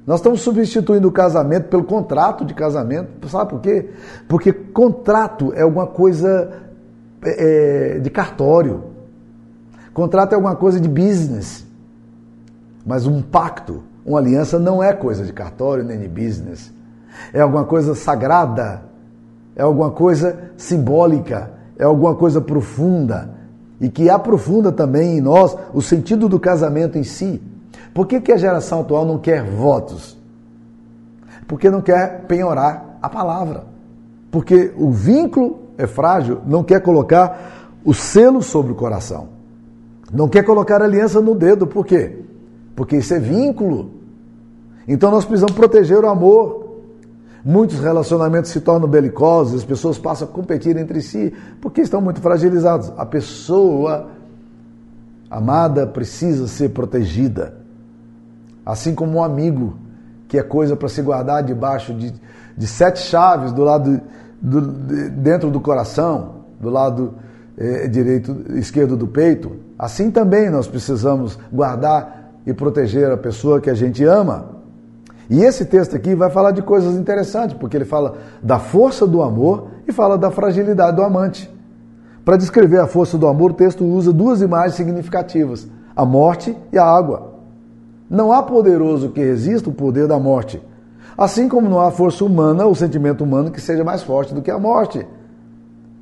Nós 0.07 0.21
estamos 0.21 0.41
substituindo 0.41 1.09
o 1.09 1.13
casamento 1.13 1.69
pelo 1.69 1.85
contrato 1.85 2.45
de 2.45 2.55
casamento. 2.55 3.29
Sabe 3.29 3.51
por 3.51 3.61
quê? 3.61 3.91
Porque 4.29 4.53
contrato 4.53 5.53
é 5.55 5.63
alguma 5.63 5.87
coisa 5.87 6.51
é, 7.23 7.99
de 7.99 8.11
cartório. 8.11 8.85
Contrato 9.93 10.33
é 10.33 10.35
alguma 10.37 10.57
coisa 10.57 10.81
de 10.81 10.89
business. 10.89 11.67
Mas 12.85 13.07
um 13.07 13.21
pacto, 13.21 13.83
uma 14.05 14.19
aliança 14.19 14.59
não 14.59 14.83
é 14.83 14.93
coisa 14.93 15.25
de 15.25 15.33
cartório 15.33 15.85
nem 15.85 15.99
de 15.99 16.09
business. 16.09 16.73
É 17.33 17.41
alguma 17.41 17.65
coisa 17.65 17.95
sagrada, 17.95 18.83
é 19.55 19.63
alguma 19.63 19.91
coisa 19.91 20.51
simbólica, 20.57 21.51
é 21.79 21.85
alguma 21.85 22.15
coisa 22.15 22.41
profunda 22.41 23.41
e 23.81 23.89
que 23.89 24.11
aprofunda 24.11 24.71
também 24.71 25.19
em 25.19 25.21
nós 25.21 25.57
o 25.73 25.81
sentido 25.81 26.29
do 26.29 26.39
casamento 26.39 26.99
em 26.99 27.03
si. 27.03 27.41
Por 27.95 28.07
que, 28.07 28.21
que 28.21 28.33
a 28.33 28.37
geração 28.37 28.81
atual 28.81 29.05
não 29.05 29.19
quer 29.19 29.45
votos? 29.45 30.19
Porque 31.47 31.71
não 31.71 31.81
quer 31.81 32.27
penhorar 32.27 32.99
a 33.03 33.09
palavra. 33.09 33.65
Porque 34.31 34.73
o 34.77 34.91
vínculo 34.91 35.61
é 35.77 35.87
frágil, 35.87 36.41
não 36.47 36.63
quer 36.63 36.81
colocar 36.81 37.79
o 37.85 37.93
selo 37.93 38.43
sobre 38.43 38.73
o 38.73 38.77
coração. 38.77 39.29
Não 40.13 40.29
quer 40.29 40.45
colocar 40.45 40.83
aliança 40.83 41.21
no 41.21 41.35
dedo. 41.35 41.67
Por 41.67 41.85
quê? 41.85 42.21
Porque 42.77 42.97
isso 42.97 43.15
é 43.15 43.19
vínculo. 43.19 43.91
Então 44.87 45.11
nós 45.11 45.25
precisamos 45.25 45.55
proteger 45.55 46.05
o 46.05 46.09
amor. 46.09 46.69
Muitos 47.45 47.81
relacionamentos 47.81 48.51
se 48.51 48.61
tornam 48.61 48.87
belicosos, 48.87 49.61
as 49.61 49.65
pessoas 49.65 49.99
passam 49.99 50.29
a 50.29 50.31
competir 50.31 50.77
entre 50.77 51.01
si 51.01 51.33
porque 51.61 51.81
estão 51.81 52.01
muito 52.01 52.21
fragilizados. 52.21 52.93
A 52.99 53.07
pessoa 53.07 54.09
amada 55.31 55.87
precisa 55.87 56.47
ser 56.47 56.71
protegida. 56.71 57.60
Assim 58.65 58.95
como 58.95 59.19
um 59.19 59.23
amigo, 59.23 59.79
que 60.29 60.39
é 60.39 60.43
coisa 60.43 60.77
para 60.77 60.89
se 60.89 61.03
guardar 61.03 61.43
debaixo 61.43 61.93
de, 61.95 62.13
de 62.57 62.67
sete 62.67 63.01
chaves 63.01 63.53
do 63.53 63.65
lado 63.65 64.01
do, 64.41 64.61
dentro 65.11 65.51
do 65.51 65.61
coração, 65.61 66.37
do 66.61 66.71
lado 66.71 67.15
eh, 67.59 67.89
direito, 67.89 68.35
esquerdo 68.55 68.97
do 68.97 69.07
peito. 69.07 69.53
Assim 69.79 70.11
também 70.11 70.51
nós 70.51 70.67
precisamos 70.67 71.39
guardar 71.53 72.33
e 72.47 72.53
proteger 72.53 73.11
a 73.11 73.17
pessoa 73.17 73.61
que 73.61 73.71
a 73.71 73.75
gente 73.75 74.05
ama. 74.05 74.61
E 75.29 75.43
esse 75.43 75.65
texto 75.65 75.95
aqui 75.95 76.15
vai 76.15 76.29
falar 76.29 76.51
de 76.51 76.61
coisas 76.63 76.97
interessantes, 76.97 77.57
porque 77.57 77.77
ele 77.77 77.85
fala 77.85 78.17
da 78.43 78.59
força 78.59 79.07
do 79.07 79.23
amor 79.23 79.69
e 79.87 79.93
fala 79.93 80.19
da 80.19 80.31
fragilidade 80.31 80.97
do 80.97 81.03
amante. 81.03 81.49
Para 82.25 82.37
descrever 82.37 82.79
a 82.79 82.87
força 82.87 83.17
do 83.17 83.27
amor, 83.27 83.53
o 83.53 83.55
texto 83.55 83.85
usa 83.85 84.13
duas 84.13 84.43
imagens 84.43 84.75
significativas: 84.75 85.69
a 85.95 86.05
morte 86.05 86.57
e 86.73 86.79
a 86.79 86.85
água. 86.85 87.30
Não 88.11 88.33
há 88.33 88.43
poderoso 88.43 89.11
que 89.11 89.21
resista 89.21 89.71
o 89.71 89.73
poder 89.73 90.09
da 90.09 90.19
morte. 90.19 90.61
Assim 91.17 91.49
como 91.49 91.69
não 91.69 91.81
há 91.81 91.93
força 91.93 92.25
humana 92.25 92.67
ou 92.67 92.75
sentimento 92.75 93.23
humano 93.23 93.53
que 93.53 93.61
seja 93.61 93.85
mais 93.85 94.03
forte 94.03 94.35
do 94.35 94.43
que 94.43 94.51
a 94.51 94.59
morte. 94.59 95.07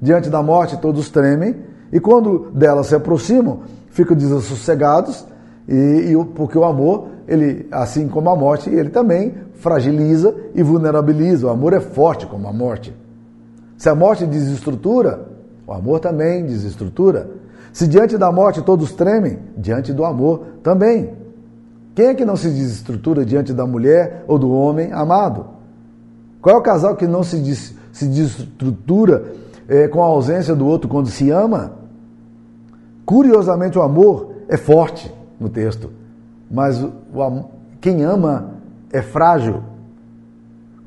Diante 0.01 0.31
da 0.31 0.43
morte, 0.43 0.79
todos 0.79 1.11
tremem, 1.11 1.57
E 1.93 1.99
quando 1.99 2.51
delas 2.53 2.89
se 2.89 2.95
aproximam, 2.95 3.61
ficam 3.91 4.17
desassossegados, 4.17 5.27
e, 5.67 6.13
e, 6.13 6.25
porque 6.35 6.57
o 6.57 6.65
amor, 6.65 7.09
ele, 7.27 7.67
assim 7.71 8.09
como 8.09 8.31
a 8.31 8.37
morte, 8.37 8.71
ele 8.71 8.91
também 8.91 9.35
fragiliza 9.55 10.35
e 10.55 10.63
vulnerabiliza. 10.63 11.47
O 11.47 11.51
amor 11.51 11.73
é 11.73 11.81
forte 11.81 12.27
como 12.27 12.49
a 12.49 12.53
morte. 12.53 12.95
Se 13.77 13.89
a 13.89 13.95
morte 13.95 14.27
desestrutura, 14.27 15.27
o 15.67 15.73
amor 15.73 16.01
também 16.01 16.45
desestrutura. 16.45 17.31
Se 17.73 17.87
diante 17.87 18.17
da 18.17 18.33
morte 18.33 18.63
todos 18.63 18.93
tremem, 18.93 19.39
diante 19.57 19.93
do 19.93 20.05
amor 20.05 20.43
também. 20.63 21.11
Quem 21.99 22.07
é 22.07 22.15
que 22.15 22.25
não 22.25 22.37
se 22.37 22.49
desestrutura 22.49 23.25
diante 23.25 23.53
da 23.53 23.67
mulher 23.67 24.23
ou 24.29 24.39
do 24.39 24.53
homem 24.53 24.93
amado? 24.93 25.47
Qual 26.41 26.55
é 26.55 26.59
o 26.61 26.63
casal 26.63 26.95
que 26.95 27.09
não 27.09 27.25
se, 27.25 27.41
des, 27.41 27.75
se 27.93 28.07
desestrutura 28.07 29.33
é, 29.67 29.89
com 29.89 30.01
a 30.01 30.07
ausência 30.07 30.55
do 30.55 30.65
outro 30.65 30.89
quando 30.89 31.09
se 31.09 31.29
ama? 31.33 31.73
Curiosamente, 33.05 33.77
o 33.77 33.83
amor 33.83 34.31
é 34.49 34.57
forte 34.57 35.13
no 35.41 35.49
texto, 35.49 35.91
mas 36.49 36.81
o, 36.81 36.93
o, 37.13 37.45
quem 37.81 38.05
ama 38.05 38.51
é 38.93 39.03
frágil. 39.03 39.65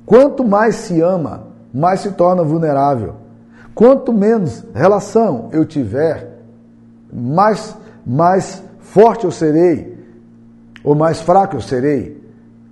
Quanto 0.06 0.46
mais 0.46 0.76
se 0.76 1.02
ama, 1.02 1.44
mais 1.74 2.00
se 2.00 2.12
torna 2.12 2.42
vulnerável. 2.42 3.16
Quanto 3.76 4.14
menos 4.14 4.64
relação 4.74 5.50
eu 5.52 5.66
tiver, 5.66 6.40
mais, 7.12 7.76
mais 8.06 8.64
forte 8.80 9.26
eu 9.26 9.32
serei, 9.32 10.00
ou 10.84 10.96
mais 10.96 11.22
fraco 11.22 11.56
eu 11.56 11.62
serei. 11.62 12.22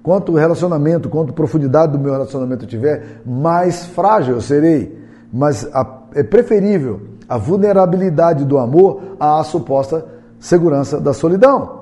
Quanto 0.02 0.34
relacionamento, 0.34 1.10
quanto 1.10 1.34
profundidade 1.34 1.92
do 1.92 2.00
meu 2.00 2.12
relacionamento 2.12 2.66
eu 2.66 2.70
tiver, 2.70 3.22
mais 3.26 3.86
frágil 3.86 4.36
eu 4.36 4.42
serei. 4.42 4.98
Mas 5.32 5.66
a, 5.74 6.04
é 6.16 6.24
preferível 6.24 7.02
a 7.28 7.38
vulnerabilidade 7.38 8.46
do 8.46 8.58
amor 8.58 9.16
à 9.20 9.44
suposta 9.44 10.06
segurança 10.40 11.00
da 11.00 11.14
solidão. 11.14 11.80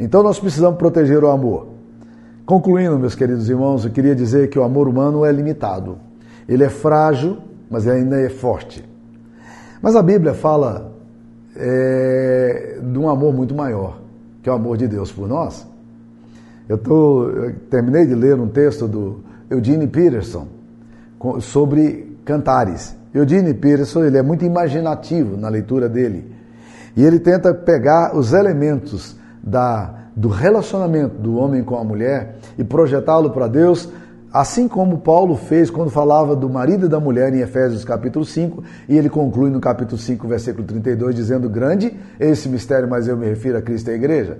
Então 0.00 0.22
nós 0.22 0.40
precisamos 0.40 0.78
proteger 0.78 1.22
o 1.22 1.30
amor. 1.30 1.68
Concluindo, 2.44 2.98
meus 2.98 3.14
queridos 3.14 3.48
irmãos, 3.48 3.84
eu 3.84 3.90
queria 3.90 4.16
dizer 4.16 4.48
que 4.48 4.58
o 4.58 4.64
amor 4.64 4.88
humano 4.88 5.24
é 5.24 5.30
limitado. 5.30 5.98
Ele 6.48 6.64
é 6.64 6.68
frágil, 6.68 7.38
mas 7.70 7.86
ainda 7.86 8.20
é 8.20 8.28
forte. 8.28 8.84
Mas 9.80 9.94
a 9.94 10.02
Bíblia 10.02 10.34
fala 10.34 10.92
é, 11.54 12.80
de 12.82 12.98
um 12.98 13.08
amor 13.08 13.32
muito 13.32 13.54
maior, 13.54 13.98
que 14.42 14.48
é 14.48 14.52
o 14.52 14.56
amor 14.56 14.76
de 14.76 14.88
Deus 14.88 15.12
por 15.12 15.28
nós. 15.28 15.66
Eu, 16.68 16.78
tô, 16.78 17.28
eu 17.28 17.54
terminei 17.70 18.06
de 18.06 18.14
ler 18.14 18.38
um 18.38 18.48
texto 18.48 18.88
do 18.88 19.20
Eugene 19.50 19.86
Peterson 19.86 20.46
sobre 21.40 22.16
cantares. 22.24 22.96
Eugene 23.14 23.54
Peterson 23.54 24.04
ele 24.04 24.18
é 24.18 24.22
muito 24.22 24.44
imaginativo 24.44 25.36
na 25.36 25.48
leitura 25.48 25.88
dele. 25.88 26.32
E 26.96 27.04
ele 27.04 27.18
tenta 27.18 27.54
pegar 27.54 28.16
os 28.16 28.32
elementos 28.32 29.16
da, 29.42 29.94
do 30.14 30.28
relacionamento 30.28 31.16
do 31.16 31.36
homem 31.36 31.62
com 31.62 31.76
a 31.76 31.84
mulher 31.84 32.36
e 32.58 32.64
projetá-lo 32.64 33.30
para 33.30 33.48
Deus, 33.48 33.88
assim 34.32 34.66
como 34.66 34.98
Paulo 34.98 35.36
fez 35.36 35.70
quando 35.70 35.90
falava 35.90 36.34
do 36.34 36.48
marido 36.48 36.86
e 36.86 36.88
da 36.88 36.98
mulher 36.98 37.34
em 37.34 37.40
Efésios 37.40 37.84
capítulo 37.84 38.24
5, 38.24 38.62
e 38.88 38.96
ele 38.96 39.08
conclui 39.08 39.50
no 39.50 39.60
capítulo 39.60 40.00
5, 40.00 40.26
versículo 40.26 40.66
32, 40.66 41.14
dizendo: 41.14 41.48
Grande 41.48 41.96
é 42.18 42.30
esse 42.30 42.48
mistério, 42.48 42.88
mas 42.88 43.06
eu 43.06 43.16
me 43.16 43.26
refiro 43.26 43.58
a 43.58 43.62
Cristo 43.62 43.88
e 43.88 43.92
a 43.92 43.96
igreja. 43.96 44.38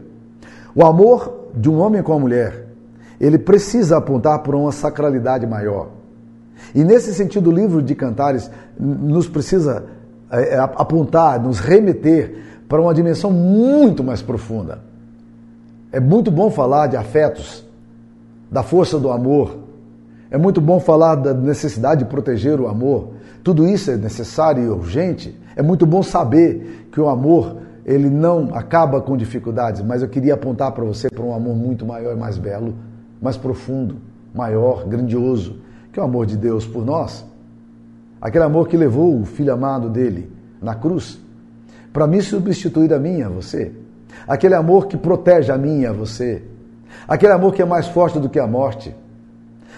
O 0.74 0.84
amor 0.84 1.50
de 1.54 1.68
um 1.68 1.78
homem 1.78 2.02
com 2.02 2.12
a 2.12 2.18
mulher, 2.18 2.66
ele 3.20 3.38
precisa 3.38 3.98
apontar 3.98 4.38
para 4.38 4.56
uma 4.56 4.72
sacralidade 4.72 5.46
maior. 5.46 5.90
E 6.74 6.82
nesse 6.82 7.12
sentido, 7.12 7.50
o 7.50 7.52
livro 7.52 7.82
de 7.82 7.94
Cantares 7.94 8.50
nos 8.78 9.28
precisa 9.28 9.84
é, 10.30 10.58
apontar, 10.58 11.40
nos 11.40 11.58
remeter 11.58 12.36
para 12.68 12.80
uma 12.80 12.94
dimensão 12.94 13.30
muito 13.30 14.02
mais 14.02 14.22
profunda. 14.22 14.80
É 15.92 16.00
muito 16.00 16.30
bom 16.30 16.50
falar 16.50 16.86
de 16.86 16.96
afetos, 16.96 17.66
da 18.50 18.62
força 18.62 18.98
do 18.98 19.10
amor. 19.10 19.58
É 20.32 20.38
muito 20.38 20.58
bom 20.58 20.80
falar 20.80 21.16
da 21.16 21.34
necessidade 21.34 22.04
de 22.04 22.10
proteger 22.10 22.58
o 22.58 22.66
amor. 22.66 23.10
Tudo 23.44 23.68
isso 23.68 23.90
é 23.90 23.96
necessário 23.96 24.64
e 24.64 24.68
urgente. 24.68 25.38
É 25.54 25.62
muito 25.62 25.84
bom 25.84 26.02
saber 26.02 26.88
que 26.90 26.98
o 26.98 27.08
amor 27.08 27.58
ele 27.84 28.08
não 28.08 28.48
acaba 28.54 29.00
com 29.00 29.16
dificuldades, 29.16 29.82
mas 29.82 30.00
eu 30.00 30.08
queria 30.08 30.34
apontar 30.34 30.72
para 30.72 30.84
você 30.84 31.10
para 31.10 31.22
um 31.22 31.34
amor 31.34 31.54
muito 31.54 31.84
maior 31.84 32.16
e 32.16 32.18
mais 32.18 32.38
belo, 32.38 32.74
mais 33.20 33.36
profundo, 33.36 33.96
maior, 34.34 34.86
grandioso, 34.86 35.56
que 35.92 36.00
é 36.00 36.02
o 36.02 36.06
amor 36.06 36.24
de 36.24 36.36
Deus 36.36 36.66
por 36.66 36.84
nós. 36.84 37.24
Aquele 38.20 38.44
amor 38.44 38.68
que 38.68 38.76
levou 38.76 39.20
o 39.20 39.26
filho 39.26 39.52
amado 39.52 39.90
dele 39.90 40.32
na 40.60 40.74
cruz 40.74 41.20
para 41.92 42.06
me 42.06 42.22
substituir 42.22 42.92
a 42.94 42.98
mim 42.98 43.18
e 43.18 43.22
a 43.22 43.28
você 43.28 43.72
aquele 44.26 44.54
amor 44.54 44.86
que 44.86 44.96
protege 44.96 45.52
a 45.52 45.58
mim 45.58 45.80
e 45.80 45.86
a 45.86 45.92
você, 45.92 46.42
aquele 47.06 47.32
amor 47.32 47.54
que 47.54 47.62
é 47.62 47.64
mais 47.64 47.86
forte 47.88 48.18
do 48.18 48.28
que 48.28 48.38
a 48.38 48.46
morte, 48.46 48.94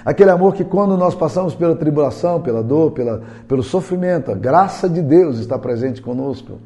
aquele 0.04 0.30
amor 0.30 0.54
que 0.54 0.64
quando 0.64 0.96
nós 0.96 1.14
passamos 1.14 1.54
pela 1.54 1.74
tribulação, 1.74 2.40
pela 2.40 2.62
dor, 2.62 2.92
pela, 2.92 3.22
pelo 3.48 3.62
sofrimento, 3.62 4.30
a 4.30 4.34
graça 4.34 4.88
de 4.88 5.00
Deus 5.00 5.38
está 5.38 5.58
presente 5.58 6.02
conosco, 6.02 6.58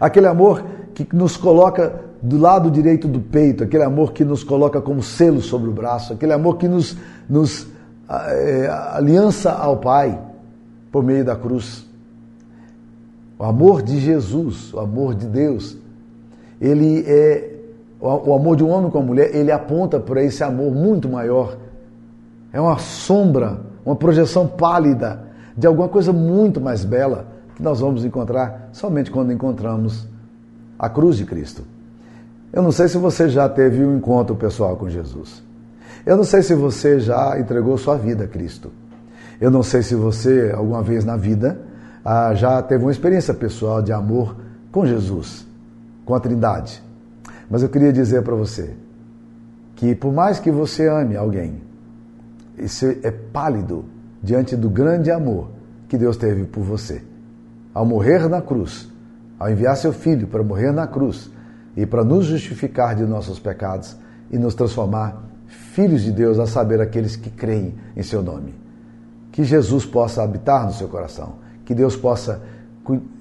aquele 0.00 0.26
amor 0.26 0.64
que 0.94 1.06
nos 1.12 1.36
coloca 1.36 2.00
do 2.22 2.38
lado 2.38 2.70
direito 2.70 3.06
do 3.06 3.20
peito, 3.20 3.64
aquele 3.64 3.82
amor 3.82 4.12
que 4.12 4.24
nos 4.24 4.42
coloca 4.42 4.80
como 4.80 5.02
selo 5.02 5.42
sobre 5.42 5.68
o 5.68 5.72
braço, 5.72 6.12
aquele 6.12 6.32
amor 6.32 6.56
que 6.56 6.66
nos, 6.66 6.96
nos 7.28 7.66
é, 8.08 8.68
aliança 8.92 9.52
ao 9.52 9.76
Pai 9.76 10.18
por 10.90 11.02
meio 11.02 11.24
da 11.24 11.36
cruz. 11.36 11.86
O 13.38 13.44
amor 13.44 13.82
de 13.82 13.98
Jesus, 13.98 14.72
o 14.72 14.78
amor 14.78 15.14
de 15.14 15.26
Deus, 15.26 15.76
ele 16.60 17.04
é 17.06 17.50
o 18.00 18.34
amor 18.34 18.54
de 18.56 18.62
um 18.62 18.68
homem 18.68 18.90
com 18.90 18.98
a 18.98 19.02
mulher, 19.02 19.34
ele 19.34 19.50
aponta 19.50 19.98
para 19.98 20.22
esse 20.22 20.44
amor 20.44 20.70
muito 20.72 21.08
maior. 21.08 21.56
É 22.54 22.60
uma 22.60 22.78
sombra, 22.78 23.60
uma 23.84 23.96
projeção 23.96 24.46
pálida 24.46 25.24
de 25.56 25.66
alguma 25.66 25.88
coisa 25.88 26.12
muito 26.12 26.60
mais 26.60 26.84
bela 26.84 27.26
que 27.56 27.62
nós 27.62 27.80
vamos 27.80 28.04
encontrar 28.04 28.68
somente 28.72 29.10
quando 29.10 29.32
encontramos 29.32 30.06
a 30.78 30.88
cruz 30.88 31.16
de 31.16 31.24
Cristo. 31.24 31.64
Eu 32.52 32.62
não 32.62 32.70
sei 32.70 32.86
se 32.86 32.96
você 32.96 33.28
já 33.28 33.48
teve 33.48 33.84
um 33.84 33.96
encontro 33.96 34.36
pessoal 34.36 34.76
com 34.76 34.88
Jesus. 34.88 35.42
Eu 36.06 36.16
não 36.16 36.22
sei 36.22 36.42
se 36.42 36.54
você 36.54 37.00
já 37.00 37.36
entregou 37.40 37.76
sua 37.76 37.96
vida 37.96 38.22
a 38.22 38.28
Cristo. 38.28 38.70
Eu 39.40 39.50
não 39.50 39.64
sei 39.64 39.82
se 39.82 39.96
você, 39.96 40.52
alguma 40.56 40.80
vez 40.80 41.04
na 41.04 41.16
vida, 41.16 41.60
ah, 42.04 42.32
já 42.34 42.62
teve 42.62 42.84
uma 42.84 42.92
experiência 42.92 43.34
pessoal 43.34 43.82
de 43.82 43.92
amor 43.92 44.36
com 44.70 44.86
Jesus 44.86 45.44
com 46.04 46.14
a 46.14 46.20
Trindade. 46.20 46.80
Mas 47.50 47.62
eu 47.62 47.68
queria 47.68 47.92
dizer 47.92 48.22
para 48.22 48.36
você 48.36 48.74
que 49.74 49.92
por 49.94 50.12
mais 50.12 50.38
que 50.38 50.52
você 50.52 50.86
ame 50.86 51.16
alguém, 51.16 51.60
isso 52.58 52.86
é 53.02 53.10
pálido 53.10 53.84
diante 54.22 54.56
do 54.56 54.70
grande 54.70 55.10
amor 55.10 55.50
que 55.88 55.98
Deus 55.98 56.16
teve 56.16 56.44
por 56.44 56.62
você. 56.62 57.02
Ao 57.72 57.84
morrer 57.84 58.28
na 58.28 58.40
cruz, 58.40 58.88
ao 59.38 59.50
enviar 59.50 59.76
seu 59.76 59.92
filho 59.92 60.26
para 60.26 60.42
morrer 60.42 60.72
na 60.72 60.86
cruz 60.86 61.30
e 61.76 61.84
para 61.84 62.04
nos 62.04 62.26
justificar 62.26 62.94
de 62.94 63.04
nossos 63.04 63.38
pecados 63.38 63.96
e 64.30 64.38
nos 64.38 64.54
transformar 64.54 65.24
filhos 65.46 66.02
de 66.02 66.12
Deus, 66.12 66.38
a 66.38 66.46
saber, 66.46 66.80
aqueles 66.80 67.16
que 67.16 67.30
creem 67.30 67.74
em 67.96 68.02
seu 68.02 68.22
nome. 68.22 68.54
Que 69.30 69.44
Jesus 69.44 69.84
possa 69.84 70.22
habitar 70.22 70.64
no 70.64 70.72
seu 70.72 70.88
coração, 70.88 71.36
que 71.64 71.74
Deus 71.74 71.96
possa 71.96 72.40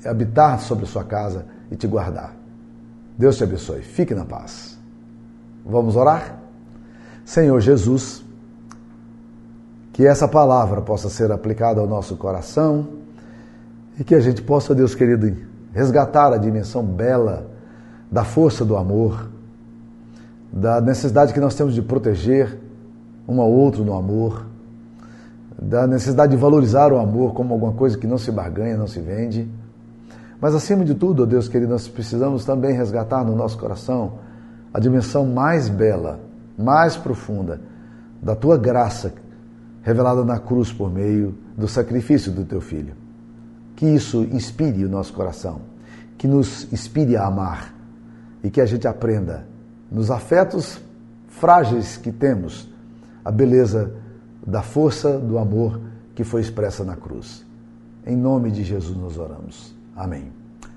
habitar 0.05 0.59
sobre 0.59 0.85
a 0.85 0.87
sua 0.87 1.03
casa 1.03 1.45
e 1.71 1.75
te 1.75 1.87
guardar. 1.87 2.35
Deus 3.17 3.37
te 3.37 3.43
abençoe. 3.43 3.81
Fique 3.81 4.13
na 4.13 4.25
paz. 4.25 4.77
Vamos 5.65 5.95
orar? 5.95 6.39
Senhor 7.25 7.59
Jesus, 7.59 8.22
que 9.93 10.05
essa 10.07 10.27
palavra 10.27 10.81
possa 10.81 11.07
ser 11.07 11.31
aplicada 11.31 11.79
ao 11.79 11.87
nosso 11.87 12.17
coração 12.17 12.87
e 13.97 14.03
que 14.03 14.15
a 14.15 14.19
gente 14.19 14.41
possa, 14.41 14.73
Deus 14.73 14.95
querido, 14.95 15.37
resgatar 15.71 16.33
a 16.33 16.37
dimensão 16.37 16.83
bela 16.83 17.47
da 18.11 18.23
força 18.23 18.65
do 18.65 18.75
amor, 18.75 19.29
da 20.51 20.81
necessidade 20.81 21.31
que 21.31 21.39
nós 21.39 21.53
temos 21.53 21.75
de 21.75 21.81
proteger 21.83 22.59
um 23.27 23.39
ao 23.39 23.51
outro 23.51 23.85
no 23.85 23.93
amor, 23.93 24.47
da 25.61 25.85
necessidade 25.85 26.31
de 26.31 26.41
valorizar 26.41 26.91
o 26.91 26.97
amor 26.97 27.33
como 27.33 27.53
alguma 27.53 27.73
coisa 27.73 27.95
que 27.95 28.07
não 28.07 28.17
se 28.17 28.31
barganha, 28.31 28.75
não 28.75 28.87
se 28.87 28.99
vende. 28.99 29.47
Mas 30.41 30.55
acima 30.55 30.83
de 30.83 30.95
tudo, 30.95 31.25
Deus 31.25 31.47
querido, 31.47 31.71
nós 31.71 31.87
precisamos 31.87 32.43
também 32.43 32.73
resgatar 32.73 33.23
no 33.23 33.35
nosso 33.35 33.59
coração 33.59 34.13
a 34.73 34.79
dimensão 34.79 35.23
mais 35.23 35.69
bela, 35.69 36.19
mais 36.57 36.97
profunda 36.97 37.61
da 38.21 38.35
tua 38.35 38.57
graça 38.57 39.13
revelada 39.83 40.23
na 40.23 40.39
cruz 40.39 40.71
por 40.71 40.91
meio 40.91 41.35
do 41.55 41.67
sacrifício 41.67 42.31
do 42.31 42.43
teu 42.43 42.61
filho. 42.61 42.95
Que 43.75 43.85
isso 43.85 44.23
inspire 44.31 44.83
o 44.85 44.89
nosso 44.89 45.13
coração, 45.13 45.61
que 46.17 46.27
nos 46.27 46.71
inspire 46.71 47.15
a 47.15 47.27
amar 47.27 47.75
e 48.43 48.49
que 48.49 48.61
a 48.61 48.65
gente 48.65 48.87
aprenda 48.87 49.45
nos 49.91 50.09
afetos 50.09 50.81
frágeis 51.27 51.97
que 51.97 52.11
temos 52.11 52.69
a 53.23 53.31
beleza 53.31 53.93
da 54.45 54.61
força 54.61 55.19
do 55.19 55.37
amor 55.37 55.79
que 56.15 56.23
foi 56.23 56.41
expressa 56.41 56.83
na 56.83 56.95
cruz. 56.95 57.45
Em 58.05 58.15
nome 58.15 58.51
de 58.51 58.63
Jesus 58.63 58.97
nos 58.97 59.17
oramos. 59.17 59.75
Amém. 59.95 60.31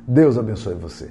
Deus 0.07 0.37
abençoe 0.37 0.75
você. 0.75 1.11